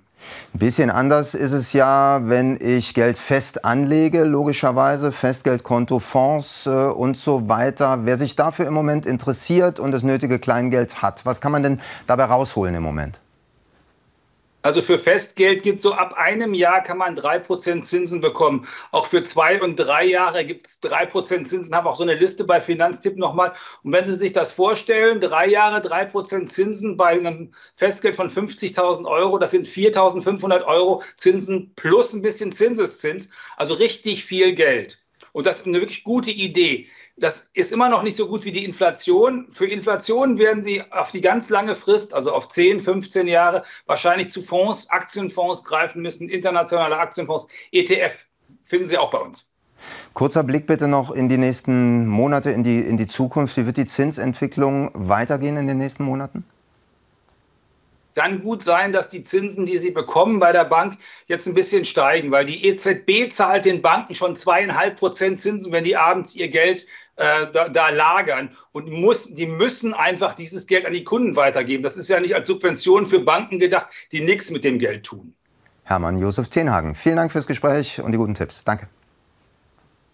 Ein 0.54 0.58
bisschen 0.58 0.90
anders 0.90 1.34
ist 1.34 1.52
es 1.52 1.72
ja, 1.72 2.20
wenn 2.24 2.58
ich 2.60 2.94
Geld 2.94 3.18
fest 3.18 3.64
anlege, 3.64 4.24
logischerweise, 4.24 5.12
Festgeldkonto, 5.12 5.98
Fonds 5.98 6.66
äh, 6.66 6.70
und 6.70 7.18
so 7.18 7.48
weiter. 7.48 8.00
Wer 8.04 8.16
sich 8.16 8.36
dafür 8.36 8.66
im 8.66 8.74
Moment 8.74 9.06
interessiert 9.06 9.80
und 9.80 9.92
das 9.92 10.02
nötige 10.02 10.38
Kleingeld 10.38 11.02
hat, 11.02 11.26
was 11.26 11.40
kann 11.40 11.52
man 11.52 11.62
denn 11.62 11.80
dabei 12.06 12.24
rausholen 12.24 12.74
im 12.74 12.82
Moment? 12.82 13.20
Also 14.64 14.80
für 14.80 14.96
Festgeld 14.96 15.62
gibt 15.62 15.76
es 15.76 15.82
so 15.82 15.92
ab 15.92 16.14
einem 16.14 16.54
Jahr 16.54 16.82
kann 16.82 16.96
man 16.96 17.14
3% 17.14 17.82
Zinsen 17.82 18.22
bekommen. 18.22 18.66
Auch 18.92 19.04
für 19.04 19.22
zwei 19.22 19.60
und 19.60 19.76
drei 19.76 20.06
Jahre 20.06 20.42
gibt 20.46 20.66
es 20.66 20.82
3% 20.82 21.44
Zinsen. 21.44 21.74
Haben 21.74 21.86
auch 21.86 21.98
so 21.98 22.02
eine 22.02 22.14
Liste 22.14 22.44
bei 22.44 22.62
Finanztipp 22.62 23.18
nochmal. 23.18 23.52
Und 23.82 23.92
wenn 23.92 24.06
Sie 24.06 24.14
sich 24.14 24.32
das 24.32 24.52
vorstellen, 24.52 25.20
drei 25.20 25.48
Jahre 25.48 25.80
3% 25.80 26.46
Zinsen 26.46 26.96
bei 26.96 27.08
einem 27.08 27.52
Festgeld 27.74 28.16
von 28.16 28.30
50.000 28.30 29.04
Euro, 29.04 29.36
das 29.36 29.50
sind 29.50 29.68
4.500 29.68 30.64
Euro 30.64 31.02
Zinsen 31.18 31.74
plus 31.76 32.14
ein 32.14 32.22
bisschen 32.22 32.50
Zinseszins. 32.50 33.28
Also 33.58 33.74
richtig 33.74 34.24
viel 34.24 34.54
Geld. 34.54 35.04
Und 35.32 35.44
das 35.44 35.60
ist 35.60 35.66
eine 35.66 35.80
wirklich 35.80 36.04
gute 36.04 36.30
Idee. 36.30 36.86
Das 37.16 37.48
ist 37.54 37.70
immer 37.70 37.88
noch 37.88 38.02
nicht 38.02 38.16
so 38.16 38.26
gut 38.26 38.44
wie 38.44 38.50
die 38.50 38.64
Inflation. 38.64 39.46
Für 39.52 39.66
Inflation 39.66 40.36
werden 40.38 40.64
Sie 40.64 40.82
auf 40.90 41.12
die 41.12 41.20
ganz 41.20 41.48
lange 41.48 41.76
Frist, 41.76 42.12
also 42.12 42.32
auf 42.32 42.48
10, 42.48 42.80
15 42.80 43.28
Jahre, 43.28 43.62
wahrscheinlich 43.86 44.32
zu 44.32 44.42
Fonds, 44.42 44.90
Aktienfonds 44.90 45.62
greifen 45.62 46.02
müssen, 46.02 46.28
internationale 46.28 46.98
Aktienfonds, 46.98 47.46
ETF 47.70 48.26
finden 48.64 48.86
Sie 48.86 48.98
auch 48.98 49.10
bei 49.10 49.18
uns. 49.18 49.48
Kurzer 50.12 50.42
Blick 50.42 50.66
bitte 50.66 50.88
noch 50.88 51.12
in 51.12 51.28
die 51.28 51.38
nächsten 51.38 52.08
Monate, 52.08 52.50
in 52.50 52.64
die, 52.64 52.80
in 52.80 52.96
die 52.96 53.06
Zukunft. 53.06 53.56
Wie 53.56 53.66
wird 53.66 53.76
die 53.76 53.86
Zinsentwicklung 53.86 54.90
weitergehen 54.94 55.56
in 55.56 55.68
den 55.68 55.78
nächsten 55.78 56.04
Monaten? 56.04 56.44
kann 58.14 58.40
gut 58.40 58.62
sein, 58.62 58.92
dass 58.92 59.08
die 59.08 59.22
Zinsen, 59.22 59.66
die 59.66 59.78
sie 59.78 59.90
bekommen 59.90 60.38
bei 60.38 60.52
der 60.52 60.64
Bank, 60.64 60.98
jetzt 61.26 61.46
ein 61.46 61.54
bisschen 61.54 61.84
steigen, 61.84 62.30
weil 62.30 62.44
die 62.44 62.66
EZB 62.66 63.30
zahlt 63.30 63.64
den 63.64 63.82
Banken 63.82 64.14
schon 64.14 64.36
zweieinhalb 64.36 64.96
Prozent 64.96 65.40
Zinsen, 65.40 65.72
wenn 65.72 65.84
die 65.84 65.96
abends 65.96 66.34
ihr 66.34 66.48
Geld 66.48 66.86
äh, 67.16 67.46
da, 67.52 67.68
da, 67.68 67.90
lagern. 67.90 68.50
Und 68.72 68.90
muss, 68.90 69.34
die 69.34 69.46
müssen 69.46 69.94
einfach 69.94 70.34
dieses 70.34 70.66
Geld 70.66 70.86
an 70.86 70.92
die 70.92 71.04
Kunden 71.04 71.36
weitergeben. 71.36 71.82
Das 71.82 71.96
ist 71.96 72.08
ja 72.08 72.20
nicht 72.20 72.34
als 72.34 72.48
Subvention 72.48 73.06
für 73.06 73.20
Banken 73.20 73.58
gedacht, 73.58 73.86
die 74.12 74.20
nichts 74.20 74.50
mit 74.50 74.64
dem 74.64 74.78
Geld 74.78 75.04
tun. 75.04 75.34
Hermann 75.84 76.18
Josef 76.18 76.48
Tenhagen, 76.48 76.94
vielen 76.94 77.16
Dank 77.16 77.30
fürs 77.30 77.46
Gespräch 77.46 78.00
und 78.00 78.12
die 78.12 78.18
guten 78.18 78.34
Tipps. 78.34 78.64
Danke. 78.64 78.88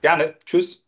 Gerne. 0.02 0.34
Tschüss. 0.44 0.82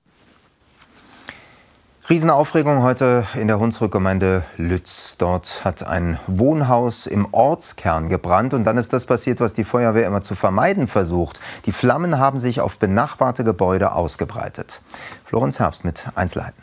Riesenaufregung 2.13 2.83
heute 2.83 3.27
in 3.41 3.49
der 3.49 3.59
Hunsrückgemeinde 3.59 4.45
Lütz. 4.59 5.17
Dort 5.17 5.65
hat 5.65 5.83
ein 5.83 6.19
Wohnhaus 6.27 7.07
im 7.07 7.27
Ortskern 7.33 8.11
gebrannt 8.11 8.53
und 8.53 8.65
dann 8.65 8.77
ist 8.77 8.93
das 8.93 9.07
passiert, 9.07 9.41
was 9.41 9.55
die 9.55 9.65
Feuerwehr 9.65 10.07
immer 10.07 10.21
zu 10.21 10.35
vermeiden 10.35 10.89
versucht. 10.89 11.41
Die 11.65 11.73
Flammen 11.73 12.19
haben 12.19 12.39
sich 12.39 12.61
auf 12.61 12.79
benachbarte 12.79 13.45
Gebäude 13.45 13.93
ausgebreitet. 13.93 14.83
Florenz 15.25 15.59
Herbst 15.59 15.87
mit 15.87 16.05
Einzelheiten. 16.15 16.63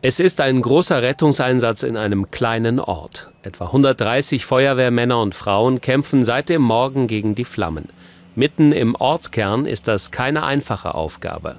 Es 0.00 0.20
ist 0.20 0.40
ein 0.40 0.62
großer 0.62 1.02
Rettungseinsatz 1.02 1.82
in 1.82 1.96
einem 1.96 2.30
kleinen 2.30 2.78
Ort. 2.78 3.32
Etwa 3.42 3.64
130 3.66 4.46
Feuerwehrmänner 4.46 5.20
und 5.20 5.34
Frauen 5.34 5.80
kämpfen 5.80 6.24
seit 6.24 6.50
dem 6.50 6.62
Morgen 6.62 7.08
gegen 7.08 7.34
die 7.34 7.44
Flammen. 7.44 7.88
Mitten 8.36 8.70
im 8.70 8.94
Ortskern 8.94 9.66
ist 9.66 9.88
das 9.88 10.12
keine 10.12 10.44
einfache 10.44 10.94
Aufgabe. 10.94 11.56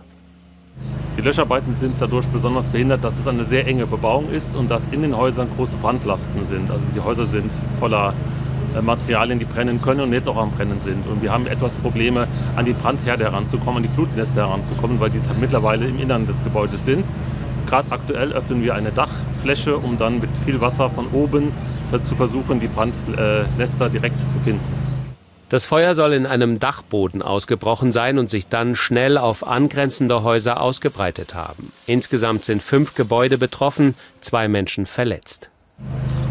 Die 1.15 1.21
Löscharbeiten 1.21 1.73
sind 1.73 1.95
dadurch 1.99 2.27
besonders 2.27 2.67
behindert, 2.67 3.03
dass 3.03 3.19
es 3.19 3.27
eine 3.27 3.45
sehr 3.45 3.67
enge 3.67 3.85
Bebauung 3.85 4.29
ist 4.31 4.55
und 4.55 4.69
dass 4.69 4.87
in 4.87 5.03
den 5.03 5.15
Häusern 5.15 5.47
große 5.55 5.77
Brandlasten 5.77 6.43
sind. 6.43 6.71
Also 6.71 6.85
die 6.93 6.99
Häuser 6.99 7.27
sind 7.27 7.51
voller 7.79 8.13
äh, 8.75 8.81
Materialien, 8.81 9.37
die 9.37 9.45
brennen 9.45 9.79
können 9.79 10.01
und 10.01 10.11
jetzt 10.11 10.27
auch 10.27 10.37
am 10.37 10.49
Brennen 10.51 10.79
sind. 10.79 11.07
Und 11.07 11.21
wir 11.21 11.31
haben 11.31 11.45
etwas 11.45 11.77
Probleme, 11.77 12.27
an 12.55 12.65
die 12.65 12.73
Brandherde 12.73 13.25
heranzukommen, 13.25 13.77
an 13.77 13.83
die 13.83 13.95
Blutnester 13.95 14.47
heranzukommen, 14.47 14.99
weil 14.99 15.11
die 15.11 15.21
mittlerweile 15.39 15.87
im 15.87 15.99
Innern 15.99 16.25
des 16.25 16.43
Gebäudes 16.43 16.83
sind. 16.83 17.05
Gerade 17.67 17.91
aktuell 17.91 18.33
öffnen 18.33 18.63
wir 18.63 18.73
eine 18.73 18.91
Dachfläche, 18.91 19.77
um 19.77 19.97
dann 19.99 20.19
mit 20.19 20.29
viel 20.45 20.59
Wasser 20.61 20.89
von 20.89 21.07
oben 21.13 21.51
zu 22.03 22.15
versuchen, 22.15 22.59
die 22.59 22.67
Brandnester 22.67 23.87
direkt 23.89 24.19
zu 24.19 24.39
finden. 24.43 24.82
Das 25.53 25.67
Feuer 25.67 25.93
soll 25.93 26.13
in 26.13 26.25
einem 26.25 26.57
Dachboden 26.57 27.21
ausgebrochen 27.21 27.91
sein 27.91 28.17
und 28.17 28.27
sich 28.27 28.47
dann 28.47 28.75
schnell 28.75 29.19
auf 29.19 29.45
angrenzende 29.45 30.23
Häuser 30.23 30.59
ausgebreitet 30.59 31.35
haben. 31.35 31.71
Insgesamt 31.85 32.43
sind 32.43 32.63
fünf 32.63 32.95
Gebäude 32.95 33.37
betroffen, 33.37 33.93
zwei 34.19 34.47
Menschen 34.47 34.87
verletzt. 34.87 35.51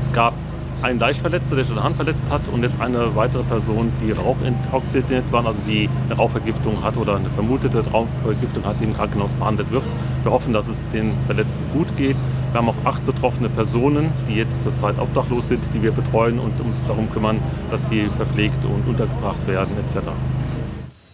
Es 0.01 0.13
gab 0.13 0.35
einen 0.83 0.99
Deichverletzter, 0.99 1.57
der 1.57 1.65
schon 1.65 1.77
eine 1.77 1.85
Hand 1.85 1.97
verletzt 1.97 2.31
hat 2.31 2.43
und 2.53 2.63
jetzt 2.63 2.81
eine 2.81 3.15
weitere 3.15 3.43
Person, 3.45 3.93
die 4.05 4.13
rauchintoxiziert 4.13 5.25
war, 5.31 5.47
also 5.47 5.63
die 5.67 5.89
eine 6.07 6.17
Rauchvergiftung 6.17 6.83
hat 6.83 6.97
oder 6.97 7.17
eine 7.17 7.31
vermutete 7.31 7.85
Rauchvergiftung 7.91 8.65
hat, 8.65 8.81
die 8.81 8.85
im 8.85 8.95
Krankenhaus 8.95 9.33
behandelt 9.33 9.71
wird. 9.71 9.85
Wir 10.23 10.33
hoffen, 10.33 10.53
dass 10.53 10.69
es 10.69 10.89
den 10.91 11.13
Verletzten 11.27 11.61
gut 11.73 11.97
geht. 11.97 12.17
Wir 12.53 12.59
haben 12.59 12.69
auch 12.69 12.85
acht 12.85 13.05
betroffene 13.07 13.49
Personen, 13.49 14.11
die 14.29 14.35
jetzt 14.35 14.63
zurzeit 14.63 14.99
obdachlos 14.99 15.49
sind, 15.49 15.63
die 15.73 15.83
wir 15.83 15.93
betreuen 15.93 16.39
und 16.39 16.61
uns 16.61 16.85
darum 16.87 17.11
kümmern, 17.13 17.39
dass 17.71 17.89
die 17.89 18.09
verpflegt 18.17 18.65
und 18.65 18.87
untergebracht 18.89 19.47
werden 19.47 19.77
etc. 19.79 20.01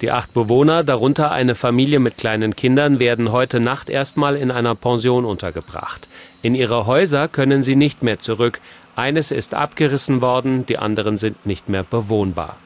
Die 0.01 0.13
acht 0.13 0.33
Bewohner, 0.33 0.85
darunter 0.85 1.33
eine 1.33 1.57
Familie 1.57 1.99
mit 1.99 2.17
kleinen 2.17 2.55
Kindern, 2.55 3.01
werden 3.01 3.33
heute 3.33 3.59
Nacht 3.59 3.91
erstmal 3.91 4.37
in 4.37 4.53
einer 4.53 4.77
Pension 4.77 5.25
untergebracht. 5.25 6.07
In 6.41 6.55
ihre 6.55 6.87
Häuser 6.87 7.27
können 7.27 7.65
sie 7.65 7.75
nicht 7.75 8.05
mehr 8.05 8.19
zurück. 8.19 8.61
Eines 8.99 9.31
ist 9.31 9.55
abgerissen 9.55 10.21
worden, 10.23 10.67
die 10.67 10.77
anderen 10.77 11.19
sind 11.19 11.47
nicht 11.47 11.69
mehr 11.69 11.85
bewohnbar. 11.85 12.57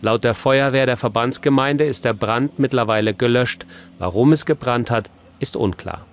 Laut 0.00 0.24
der 0.24 0.32
Feuerwehr 0.32 0.86
der 0.86 0.96
Verbandsgemeinde 0.96 1.84
ist 1.84 2.06
der 2.06 2.14
Brand 2.14 2.58
mittlerweile 2.58 3.12
gelöscht. 3.12 3.66
Warum 3.98 4.32
es 4.32 4.46
gebrannt 4.46 4.90
hat, 4.90 5.10
ist 5.40 5.56
unklar. 5.56 6.06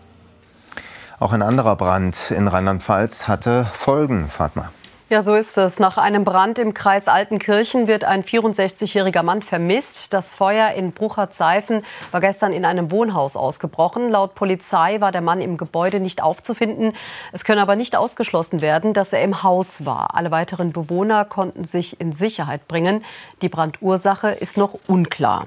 Auch 1.22 1.32
ein 1.32 1.42
anderer 1.42 1.78
Brand 1.78 2.32
in 2.32 2.50
Rheinland-Pfalz 2.50 3.30
hatte 3.30 3.66
Folgen, 3.74 4.28
Fatma. 4.28 4.72
Ja, 5.12 5.22
so 5.22 5.36
ist 5.36 5.58
es. 5.58 5.78
Nach 5.78 5.98
einem 5.98 6.24
Brand 6.24 6.58
im 6.58 6.74
Kreis 6.74 7.10
Altenkirchen 7.10 7.88
wird 7.88 8.06
ein 8.06 8.24
64-jähriger 8.24 9.24
Mann 9.24 9.42
vermisst. 9.42 10.14
Das 10.14 10.32
Feuer 10.32 10.70
in 10.72 10.94
Bruchardt-Seifen 10.94 11.84
war 12.12 12.22
gestern 12.22 12.54
in 12.54 12.64
einem 12.64 12.92
Wohnhaus 12.92 13.36
ausgebrochen. 13.36 14.10
Laut 14.10 14.36
Polizei 14.36 15.02
war 15.02 15.12
der 15.12 15.20
Mann 15.20 15.42
im 15.42 15.58
Gebäude 15.58 16.00
nicht 16.00 16.24
aufzufinden. 16.24 16.94
Es 17.34 17.44
könne 17.44 17.62
aber 17.62 17.76
nicht 17.76 17.98
ausgeschlossen 17.98 18.62
werden, 18.62 18.94
dass 18.94 19.12
er 19.12 19.22
im 19.22 19.44
Haus 19.44 19.86
war. 19.86 20.16
Alle 20.16 20.32
weiteren 20.32 20.72
Bewohner 20.72 21.26
konnten 21.26 21.66
sich 21.66 22.00
in 22.00 22.14
Sicherheit 22.14 22.70
bringen. 22.70 23.04
Die 23.42 23.50
Brandursache 23.50 24.30
ist 24.30 24.56
noch 24.56 24.80
unklar. 24.88 25.46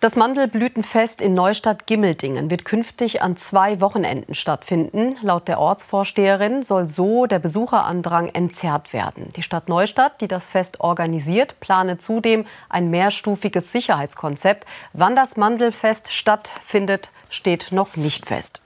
Das 0.00 0.14
Mandelblütenfest 0.14 1.22
in 1.22 1.32
Neustadt-Gimmeldingen 1.32 2.50
wird 2.50 2.66
künftig 2.66 3.22
an 3.22 3.38
zwei 3.38 3.80
Wochenenden 3.80 4.34
stattfinden. 4.34 5.16
Laut 5.22 5.48
der 5.48 5.58
Ortsvorsteherin 5.58 6.62
soll 6.62 6.86
so 6.86 7.24
der 7.24 7.38
Besucherandrang 7.38 8.28
entzerrt 8.28 8.92
werden. 8.92 9.30
Die 9.36 9.42
Stadt 9.42 9.70
Neustadt, 9.70 10.20
die 10.20 10.28
das 10.28 10.48
Fest 10.48 10.80
organisiert, 10.80 11.58
plane 11.60 11.96
zudem 11.96 12.46
ein 12.68 12.90
mehrstufiges 12.90 13.72
Sicherheitskonzept. 13.72 14.66
Wann 14.92 15.16
das 15.16 15.38
Mandelfest 15.38 16.12
stattfindet, 16.12 17.08
steht 17.30 17.72
noch 17.72 17.96
nicht 17.96 18.26
fest. 18.26 18.60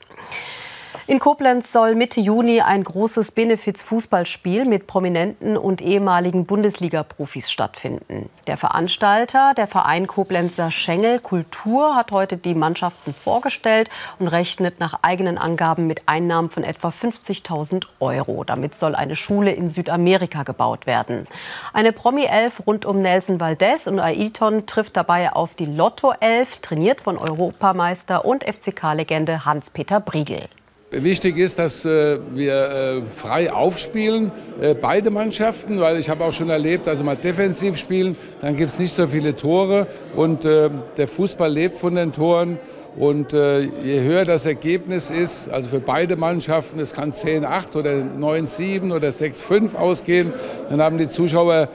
In 1.10 1.18
Koblenz 1.18 1.72
soll 1.72 1.96
Mitte 1.96 2.20
Juni 2.20 2.60
ein 2.60 2.84
großes 2.84 3.32
Benefiz-Fußballspiel 3.32 4.64
mit 4.64 4.86
Prominenten 4.86 5.56
und 5.56 5.80
ehemaligen 5.80 6.46
Bundesliga-Profis 6.46 7.50
stattfinden. 7.50 8.30
Der 8.46 8.56
Veranstalter, 8.56 9.52
der 9.56 9.66
Verein 9.66 10.06
Koblenzer 10.06 10.70
Schengel 10.70 11.18
Kultur, 11.18 11.96
hat 11.96 12.12
heute 12.12 12.36
die 12.36 12.54
Mannschaften 12.54 13.12
vorgestellt 13.12 13.90
und 14.20 14.28
rechnet 14.28 14.78
nach 14.78 15.00
eigenen 15.02 15.36
Angaben 15.36 15.88
mit 15.88 16.02
Einnahmen 16.06 16.48
von 16.48 16.62
etwa 16.62 16.90
50.000 16.90 17.86
Euro. 17.98 18.44
Damit 18.44 18.76
soll 18.76 18.94
eine 18.94 19.16
Schule 19.16 19.50
in 19.50 19.68
Südamerika 19.68 20.44
gebaut 20.44 20.86
werden. 20.86 21.26
Eine 21.72 21.90
Promi-Elf 21.90 22.68
rund 22.68 22.84
um 22.84 23.02
Nelson 23.02 23.40
Valdez 23.40 23.88
und 23.88 23.98
Ailton 23.98 24.64
trifft 24.66 24.96
dabei 24.96 25.32
auf 25.32 25.54
die 25.54 25.66
Lotto-Elf, 25.66 26.58
trainiert 26.58 27.00
von 27.00 27.18
Europameister 27.18 28.24
und 28.24 28.44
FCK-Legende 28.44 29.44
Hans-Peter 29.44 29.98
Briegel. 29.98 30.48
Wichtig 30.92 31.38
ist, 31.38 31.60
dass 31.60 31.84
äh, 31.84 32.18
wir 32.30 32.52
äh, 32.52 33.02
frei 33.02 33.52
aufspielen, 33.52 34.32
äh, 34.60 34.74
beide 34.74 35.12
Mannschaften, 35.12 35.78
weil 35.78 35.96
ich 36.00 36.10
habe 36.10 36.24
auch 36.24 36.32
schon 36.32 36.50
erlebt, 36.50 36.88
sie 36.92 37.04
mal 37.04 37.14
defensiv 37.14 37.76
spielen, 37.76 38.16
dann 38.40 38.56
gibt 38.56 38.72
es 38.72 38.78
nicht 38.80 38.92
so 38.92 39.06
viele 39.06 39.36
Tore 39.36 39.86
und 40.16 40.42
der 40.44 41.06
Fußball 41.06 41.50
lebt 41.50 41.76
von 41.76 41.94
den 41.94 42.12
Toren. 42.12 42.58
Und 42.96 43.32
je 43.32 44.00
höher 44.00 44.24
das 44.24 44.46
Ergebnis 44.46 45.10
ist, 45.10 45.48
also 45.48 45.68
für 45.68 45.80
beide 45.80 46.16
Mannschaften, 46.16 46.80
es 46.80 46.92
kann 46.92 47.12
10-8 47.12 47.76
oder 47.76 47.90
9-7 47.92 48.92
oder 48.92 49.08
6-5 49.08 49.76
ausgehen, 49.76 50.32
dann 50.68 50.82
haben 50.82 50.98
die 50.98 51.08
Zuschauer 51.08 51.68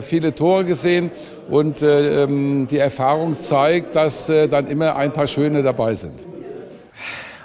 viele 0.00 0.34
Tore 0.34 0.64
gesehen. 0.64 1.10
Und 1.50 1.82
ähm, 1.82 2.66
die 2.70 2.78
Erfahrung 2.78 3.38
zeigt, 3.38 3.94
dass 3.94 4.26
dann 4.26 4.68
immer 4.68 4.96
ein 4.96 5.12
paar 5.12 5.26
schöne 5.26 5.62
dabei 5.62 5.94
sind. 5.94 6.31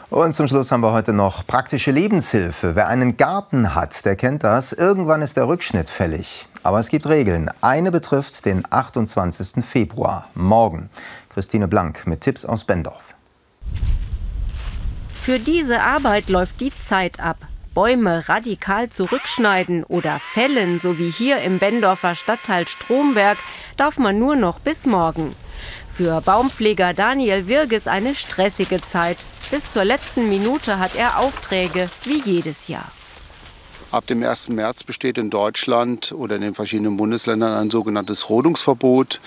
Und 0.10 0.34
zum 0.34 0.48
Schluss 0.48 0.72
haben 0.72 0.82
wir 0.82 0.94
heute 0.94 1.12
noch 1.12 1.46
praktische 1.46 1.92
Lebenshilfe. 1.92 2.76
Wer 2.76 2.88
einen 2.88 3.18
Garten 3.18 3.76
hat, 3.76 4.06
der 4.06 4.16
kennt 4.16 4.42
das. 4.46 4.72
Irgendwann 4.72 5.22
ist 5.22 5.36
der 5.36 5.50
Rückschnitt 5.50 5.90
fällig. 5.90 6.48
Aber 6.64 6.80
es 6.80 6.88
gibt 6.88 7.08
Regeln. 7.08 7.52
Eine 7.60 7.92
betrifft 7.92 8.46
den 8.46 8.64
28. 8.70 9.66
Februar, 9.66 10.30
morgen. 10.34 10.90
Christine 11.28 11.68
Blank 11.68 12.08
mit 12.08 12.22
Tipps 12.22 12.46
aus 12.46 12.64
Bendorf. 12.64 13.16
Für 15.22 15.40
diese 15.40 15.82
Arbeit 15.82 16.30
läuft 16.30 16.62
die 16.62 16.72
Zeit 16.74 17.20
ab. 17.20 17.38
Bäume 17.74 18.30
radikal 18.30 18.90
zurückschneiden 18.90 19.84
oder 19.84 20.20
fällen, 20.20 20.80
so 20.80 20.98
wie 20.98 21.10
hier 21.10 21.42
im 21.42 21.60
Bendorfer 21.60 22.16
Stadtteil 22.16 22.66
Stromberg, 22.66 23.38
darf 23.76 23.98
man 23.98 24.18
nur 24.18 24.38
noch 24.38 24.60
bis 24.60 24.86
morgen. 24.86 25.36
Für 25.98 26.22
Baumpfleger 26.22 26.94
Daniel 26.94 27.48
Wirges 27.48 27.88
eine 27.88 28.14
stressige 28.14 28.80
Zeit. 28.80 29.18
Bis 29.50 29.68
zur 29.72 29.84
letzten 29.84 30.30
Minute 30.30 30.78
hat 30.78 30.94
er 30.94 31.18
Aufträge 31.18 31.88
wie 32.04 32.22
jedes 32.22 32.68
Jahr. 32.68 32.92
Ab 33.90 34.06
dem 34.06 34.22
1. 34.22 34.50
März 34.50 34.84
besteht 34.84 35.18
in 35.18 35.32
Deutschland 35.32 36.12
oder 36.12 36.36
in 36.36 36.44
den 36.44 36.54
verschiedenen 36.54 36.98
Bundesländern 36.98 37.58
ein 37.58 37.72
sogenanntes 37.72 38.30
Rodungsverbot. 38.30 39.20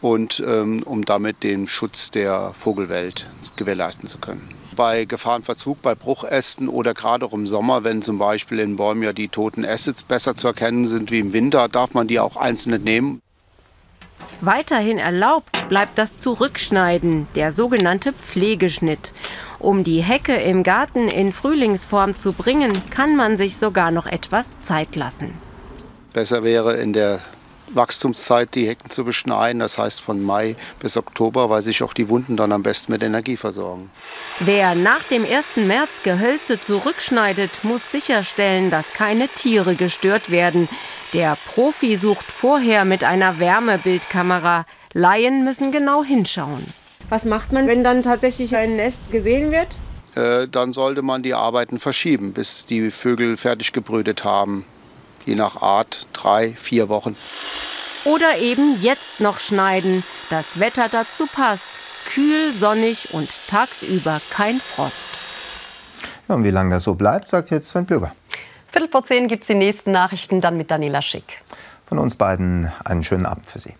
Und 0.00 0.42
ähm, 0.46 0.82
um 0.84 1.04
damit 1.04 1.42
den 1.42 1.68
Schutz 1.68 2.10
der 2.10 2.54
Vogelwelt 2.54 3.26
gewährleisten 3.56 4.08
zu 4.08 4.16
können. 4.16 4.48
Bei 4.74 5.04
Gefahrenverzug, 5.04 5.82
bei 5.82 5.94
Bruchästen 5.94 6.70
oder 6.70 6.94
gerade 6.94 7.26
auch 7.26 7.34
im 7.34 7.46
Sommer, 7.46 7.84
wenn 7.84 8.00
zum 8.00 8.16
Beispiel 8.16 8.60
in 8.60 8.76
Bäumen 8.76 9.02
ja 9.02 9.12
die 9.12 9.28
toten 9.28 9.64
Äste 9.64 9.92
besser 10.08 10.34
zu 10.34 10.46
erkennen 10.46 10.86
sind 10.86 11.10
wie 11.10 11.18
im 11.18 11.34
Winter, 11.34 11.68
darf 11.68 11.92
man 11.92 12.06
die 12.06 12.20
auch 12.20 12.36
einzeln 12.36 12.82
nehmen. 12.82 13.20
Weiterhin 14.40 14.98
erlaubt 14.98 15.68
bleibt 15.68 15.98
das 15.98 16.16
Zurückschneiden, 16.18 17.26
der 17.34 17.52
sogenannte 17.52 18.12
Pflegeschnitt. 18.12 19.12
Um 19.58 19.84
die 19.84 20.02
Hecke 20.02 20.34
im 20.36 20.62
Garten 20.62 21.08
in 21.08 21.32
Frühlingsform 21.32 22.16
zu 22.16 22.32
bringen, 22.32 22.72
kann 22.90 23.16
man 23.16 23.36
sich 23.36 23.56
sogar 23.56 23.90
noch 23.90 24.06
etwas 24.06 24.46
Zeit 24.62 24.94
lassen. 24.96 25.32
Besser 26.12 26.42
wäre 26.44 26.76
in 26.76 26.92
der 26.92 27.20
Wachstumszeit 27.68 28.54
die 28.54 28.68
Hecken 28.68 28.90
zu 28.90 29.04
beschneiden, 29.04 29.60
das 29.60 29.78
heißt 29.78 30.00
von 30.00 30.22
Mai 30.22 30.56
bis 30.80 30.96
Oktober, 30.96 31.50
weil 31.50 31.62
sich 31.62 31.82
auch 31.82 31.92
die 31.92 32.08
Wunden 32.08 32.36
dann 32.36 32.52
am 32.52 32.62
besten 32.62 32.92
mit 32.92 33.02
Energie 33.02 33.36
versorgen. 33.36 33.90
Wer 34.40 34.74
nach 34.74 35.02
dem 35.04 35.24
1. 35.24 35.66
März 35.66 36.02
Gehölze 36.04 36.60
zurückschneidet, 36.60 37.64
muss 37.64 37.90
sicherstellen, 37.90 38.70
dass 38.70 38.92
keine 38.92 39.28
Tiere 39.28 39.74
gestört 39.74 40.30
werden. 40.30 40.68
Der 41.12 41.36
Profi 41.46 41.96
sucht 41.96 42.26
vorher 42.26 42.84
mit 42.84 43.04
einer 43.04 43.38
Wärmebildkamera. 43.38 44.66
Laien 44.92 45.44
müssen 45.44 45.72
genau 45.72 46.02
hinschauen. 46.02 46.66
Was 47.08 47.24
macht 47.24 47.52
man, 47.52 47.68
wenn 47.68 47.84
dann 47.84 48.02
tatsächlich 48.02 48.56
ein 48.56 48.76
Nest 48.76 48.98
gesehen 49.12 49.52
wird? 49.52 49.76
Äh, 50.16 50.48
dann 50.48 50.72
sollte 50.72 51.02
man 51.02 51.22
die 51.22 51.34
Arbeiten 51.34 51.78
verschieben, 51.78 52.32
bis 52.32 52.66
die 52.66 52.90
Vögel 52.90 53.36
fertig 53.36 53.72
gebrütet 53.72 54.24
haben. 54.24 54.64
Je 55.24 55.34
nach 55.34 55.62
Art 55.62 56.06
drei, 56.12 56.54
vier 56.56 56.88
Wochen. 56.88 57.16
Oder 58.04 58.38
eben 58.38 58.80
jetzt 58.80 59.20
noch 59.20 59.38
schneiden. 59.38 60.04
Das 60.30 60.58
Wetter 60.58 60.88
dazu 60.90 61.26
passt. 61.26 61.68
Kühl, 62.06 62.54
sonnig 62.54 63.12
und 63.12 63.28
tagsüber 63.48 64.20
kein 64.30 64.60
Frost. 64.60 65.06
Ja, 66.28 66.36
und 66.36 66.44
wie 66.44 66.50
lange 66.50 66.74
das 66.74 66.84
so 66.84 66.94
bleibt, 66.94 67.28
sagt 67.28 67.50
jetzt 67.50 67.68
Sven 67.68 67.84
Blöger. 67.84 68.14
Viertel 68.76 68.90
vor 68.90 69.04
zehn 69.06 69.26
gibt 69.26 69.40
es 69.44 69.46
die 69.46 69.54
nächsten 69.54 69.90
Nachrichten, 69.90 70.42
dann 70.42 70.58
mit 70.58 70.70
Daniela 70.70 71.00
Schick. 71.00 71.40
Von 71.86 71.98
uns 71.98 72.14
beiden 72.14 72.70
einen 72.84 73.02
schönen 73.04 73.24
Abend 73.24 73.46
für 73.46 73.58
Sie. 73.58 73.74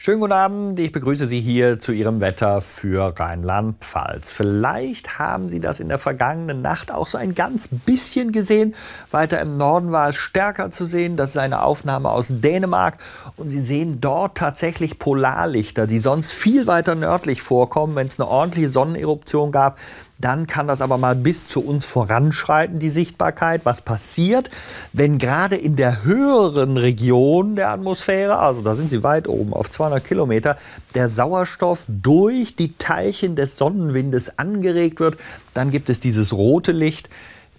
Schönen 0.00 0.20
guten 0.20 0.32
Abend, 0.32 0.78
ich 0.78 0.92
begrüße 0.92 1.26
Sie 1.26 1.40
hier 1.40 1.80
zu 1.80 1.90
Ihrem 1.90 2.20
Wetter 2.20 2.60
für 2.60 3.18
Rheinland-Pfalz. 3.18 4.30
Vielleicht 4.30 5.18
haben 5.18 5.50
Sie 5.50 5.58
das 5.58 5.80
in 5.80 5.88
der 5.88 5.98
vergangenen 5.98 6.62
Nacht 6.62 6.92
auch 6.92 7.08
so 7.08 7.18
ein 7.18 7.34
ganz 7.34 7.68
bisschen 7.68 8.30
gesehen. 8.30 8.76
Weiter 9.10 9.40
im 9.40 9.54
Norden 9.54 9.90
war 9.90 10.10
es 10.10 10.14
stärker 10.14 10.70
zu 10.70 10.84
sehen. 10.84 11.16
Das 11.16 11.30
ist 11.30 11.38
eine 11.38 11.62
Aufnahme 11.62 12.10
aus 12.10 12.28
Dänemark. 12.30 12.98
Und 13.36 13.48
Sie 13.48 13.58
sehen 13.58 14.00
dort 14.00 14.36
tatsächlich 14.36 15.00
Polarlichter, 15.00 15.88
die 15.88 15.98
sonst 15.98 16.30
viel 16.30 16.68
weiter 16.68 16.94
nördlich 16.94 17.42
vorkommen, 17.42 17.96
wenn 17.96 18.06
es 18.06 18.20
eine 18.20 18.28
ordentliche 18.28 18.68
Sonneneruption 18.68 19.50
gab. 19.50 19.80
Dann 20.20 20.48
kann 20.48 20.66
das 20.66 20.80
aber 20.80 20.98
mal 20.98 21.14
bis 21.14 21.46
zu 21.46 21.60
uns 21.64 21.84
voranschreiten, 21.84 22.80
die 22.80 22.90
Sichtbarkeit. 22.90 23.64
Was 23.64 23.80
passiert, 23.80 24.50
wenn 24.92 25.18
gerade 25.18 25.54
in 25.54 25.76
der 25.76 26.02
höheren 26.02 26.76
Region 26.76 27.54
der 27.54 27.70
Atmosphäre, 27.70 28.38
also 28.38 28.62
da 28.62 28.74
sind 28.74 28.90
sie 28.90 29.04
weit 29.04 29.28
oben 29.28 29.54
auf 29.54 29.70
200 29.70 30.04
Kilometer, 30.04 30.58
der 30.96 31.08
Sauerstoff 31.08 31.84
durch 31.86 32.56
die 32.56 32.76
Teilchen 32.78 33.36
des 33.36 33.56
Sonnenwindes 33.56 34.40
angeregt 34.40 34.98
wird? 34.98 35.18
Dann 35.54 35.70
gibt 35.70 35.88
es 35.88 36.00
dieses 36.00 36.32
rote 36.32 36.72
Licht. 36.72 37.08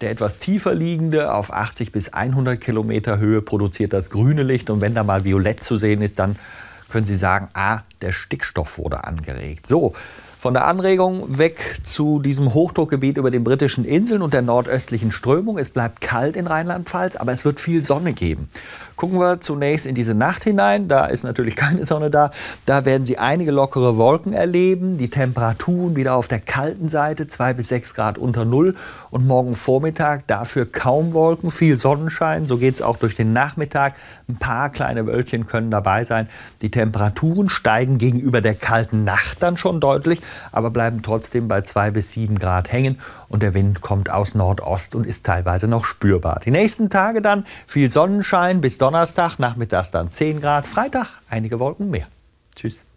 Der 0.02 0.12
etwas 0.12 0.38
tiefer 0.38 0.74
liegende, 0.74 1.34
auf 1.34 1.52
80 1.52 1.92
bis 1.92 2.14
100 2.14 2.60
Kilometer 2.60 3.20
Höhe, 3.20 3.42
produziert 3.42 3.94
das 3.94 4.10
grüne 4.10 4.44
Licht. 4.44 4.70
Und 4.70 4.82
wenn 4.82 4.96
da 4.96 5.04
mal 5.04 5.24
violett 5.24 5.64
zu 5.64 5.78
sehen 5.78 6.02
ist, 6.02 6.20
dann 6.20 6.38
können 6.90 7.06
Sie 7.06 7.16
sagen, 7.16 7.50
ah, 7.54 7.82
der 8.02 8.12
Stickstoff 8.12 8.78
wurde 8.78 9.04
angeregt. 9.04 9.68
So, 9.68 9.94
von 10.40 10.54
der 10.54 10.66
Anregung 10.68 11.38
weg 11.38 11.82
zu 11.84 12.22
diesem 12.22 12.54
Hochdruckgebiet 12.54 13.18
über 13.18 13.30
den 13.30 13.44
britischen 13.44 13.84
Inseln 13.84 14.22
und 14.22 14.34
der 14.34 14.42
nordöstlichen 14.42 15.12
Strömung. 15.12 15.58
Es 15.58 15.70
bleibt 15.70 16.00
kalt 16.00 16.38
in 16.38 16.48
Rheinland-Pfalz, 16.48 17.18
aber 17.18 17.34
es 17.34 17.44
wird 17.44 17.60
viel 17.60 17.84
Sonne 17.84 18.14
geben. 18.14 18.50
Gucken 18.96 19.20
wir 19.20 19.42
zunächst 19.42 19.86
in 19.86 19.96
diese 19.96 20.14
Nacht 20.14 20.46
hinein. 20.46 20.88
Da 20.88 21.08
ist 21.08 21.24
natürlich 21.24 21.56
keine 21.58 21.86
Sonne 21.86 22.10
da. 22.10 22.32
Da 22.66 22.86
werden 22.86 23.06
Sie 23.06 23.18
einige 23.18 23.52
lockere 23.52 23.98
Wolken 23.98 24.32
erleben. 24.32 24.98
Die 24.98 25.10
Temperaturen 25.10 25.98
wieder 25.98 26.16
auf 26.16 26.30
der 26.30 26.40
kalten 26.40 26.88
Seite, 26.88 27.28
2 27.28 27.54
bis 27.54 27.68
6 27.68 27.94
Grad 27.94 28.18
unter 28.18 28.46
Null. 28.46 28.76
Und 29.12 29.26
morgen 29.26 29.56
Vormittag 29.56 30.28
dafür 30.28 30.66
kaum 30.66 31.14
Wolken, 31.14 31.52
viel 31.52 31.78
Sonnenschein. 31.78 32.46
So 32.46 32.58
geht 32.58 32.76
es 32.76 32.82
auch 32.82 32.98
durch 32.98 33.16
den 33.16 33.34
Nachmittag. 33.34 33.96
Ein 34.28 34.38
paar 34.38 34.70
kleine 34.70 35.08
Wölkchen 35.08 35.48
können 35.48 35.72
dabei 35.72 36.04
sein. 36.04 36.30
Die 36.62 36.72
Temperaturen 36.72 37.50
steigen 37.50 37.98
gegenüber 37.98 38.42
der 38.42 38.56
kalten 38.56 39.04
Nacht 39.04 39.42
dann 39.42 39.58
schon 39.58 39.80
deutlich, 39.80 40.22
aber 40.52 40.70
bleiben 40.70 41.02
trotzdem 41.02 41.48
bei 41.48 41.62
2 41.62 41.92
bis 41.92 42.12
7 42.12 42.38
Grad 42.38 42.72
hängen. 42.72 43.00
Und 43.28 43.44
der 43.44 43.54
Wind 43.54 43.82
kommt 43.82 44.10
aus 44.10 44.36
Nordost 44.36 44.96
und 44.96 45.06
ist 45.06 45.26
teilweise 45.26 45.68
noch 45.68 45.86
spürbar. 45.86 46.42
Die 46.46 46.52
nächsten 46.52 46.90
Tage 46.90 47.22
dann 47.22 47.46
viel 47.68 47.92
Sonnenschein 47.92 48.62
bis 48.62 48.78
Donnerstag. 48.78 49.40
Nachmittags 49.40 49.92
dann 49.92 50.12
10 50.12 50.42
Grad, 50.42 50.68
Freitag 50.68 51.08
einige 51.30 51.60
Wolken 51.60 51.90
mehr. 51.90 52.08
Tschüss. 52.56 52.89